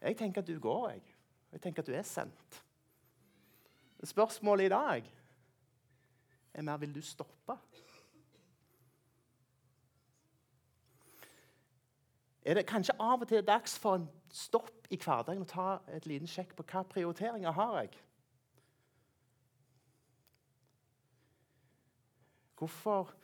Jeg 0.00 0.16
tenker 0.16 0.42
at 0.42 0.46
du 0.46 0.58
går, 0.60 0.88
jeg. 0.90 1.02
Jeg 1.52 1.60
tenker 1.60 1.82
at 1.82 1.86
du 1.86 1.94
er 1.94 2.02
sendt. 2.02 2.62
Spørsmålet 4.04 4.64
i 4.64 4.68
dag 4.68 5.06
er 6.54 6.62
mer 6.62 6.76
vil 6.76 6.94
du 6.94 7.00
stoppe? 7.02 7.56
Er 12.44 12.54
det 12.54 12.66
kanskje 12.68 12.96
av 13.00 13.22
og 13.24 13.28
til 13.28 13.44
dags 13.46 13.78
for 13.80 13.96
en 13.96 14.08
stopp 14.32 14.88
i 14.92 14.98
hverdagen 15.00 15.46
og 15.46 15.48
ta 15.48 15.68
et 15.96 16.06
liten 16.06 16.28
sjekk 16.28 16.52
på 16.58 16.66
hva 16.68 16.82
prioriteringer 16.88 17.56
har 17.56 17.78
jeg? 17.80 17.94
Hvorfor 22.58 23.14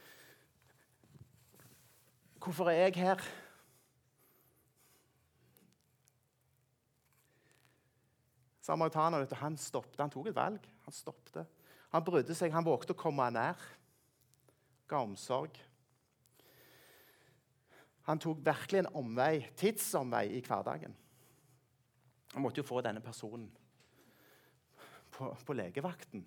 Hvorfor 2.40 2.70
er 2.70 2.86
jeg 2.88 2.94
her? 2.96 3.20
Samaritaner 8.64 9.34
han 9.34 9.58
stoppet, 9.60 10.00
han 10.00 10.10
tok 10.10 10.30
et 10.30 10.36
valg. 10.36 10.68
Han 10.86 10.94
stoppet. 10.94 11.59
Han 11.90 12.04
brydde 12.06 12.36
seg, 12.38 12.52
han 12.54 12.66
vågte 12.66 12.94
å 12.94 12.98
komme 12.98 13.26
nær. 13.34 13.58
Ga 14.90 15.02
omsorg. 15.02 15.58
Han 18.08 18.18
tok 18.18 18.42
virkelig 18.46 18.82
en 18.82 18.92
omvei, 18.98 19.46
tidsomvei 19.58 20.24
i 20.38 20.42
hverdagen. 20.42 20.94
Han 22.32 22.42
måtte 22.42 22.62
jo 22.62 22.66
få 22.66 22.80
denne 22.82 23.02
personen 23.02 23.48
på, 25.10 25.32
på 25.46 25.56
legevakten. 25.58 26.24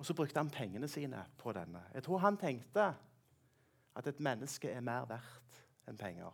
Og 0.00 0.06
så 0.06 0.16
brukte 0.16 0.40
han 0.40 0.52
pengene 0.52 0.88
sine 0.88 1.24
på 1.40 1.52
denne. 1.52 1.82
Jeg 1.94 2.04
tror 2.06 2.22
han 2.24 2.38
tenkte 2.40 2.86
at 3.96 4.06
et 4.08 4.20
menneske 4.24 4.70
er 4.72 4.84
mer 4.84 5.08
verdt 5.08 5.60
enn 5.88 5.98
penger. 6.00 6.32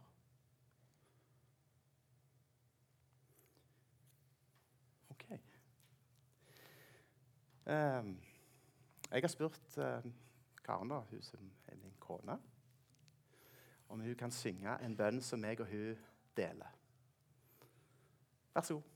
Ehm, 7.67 8.21
jeg 9.11 9.23
har 9.23 9.29
spurt 9.29 9.79
uh, 9.79 10.13
Karen, 10.65 10.91
da, 10.91 11.01
hun 11.11 11.23
som 11.23 11.51
er 11.67 11.77
min 11.77 11.95
kone, 12.01 12.39
om 13.89 14.01
hun 14.01 14.15
kan 14.15 14.31
synge 14.31 14.79
en 14.83 14.97
bønn 14.97 15.23
som 15.23 15.45
jeg 15.45 15.61
og 15.61 15.67
hun 15.71 15.97
deler. 16.37 16.77
Vær 18.55 18.61
så 18.61 18.75
god. 18.75 18.96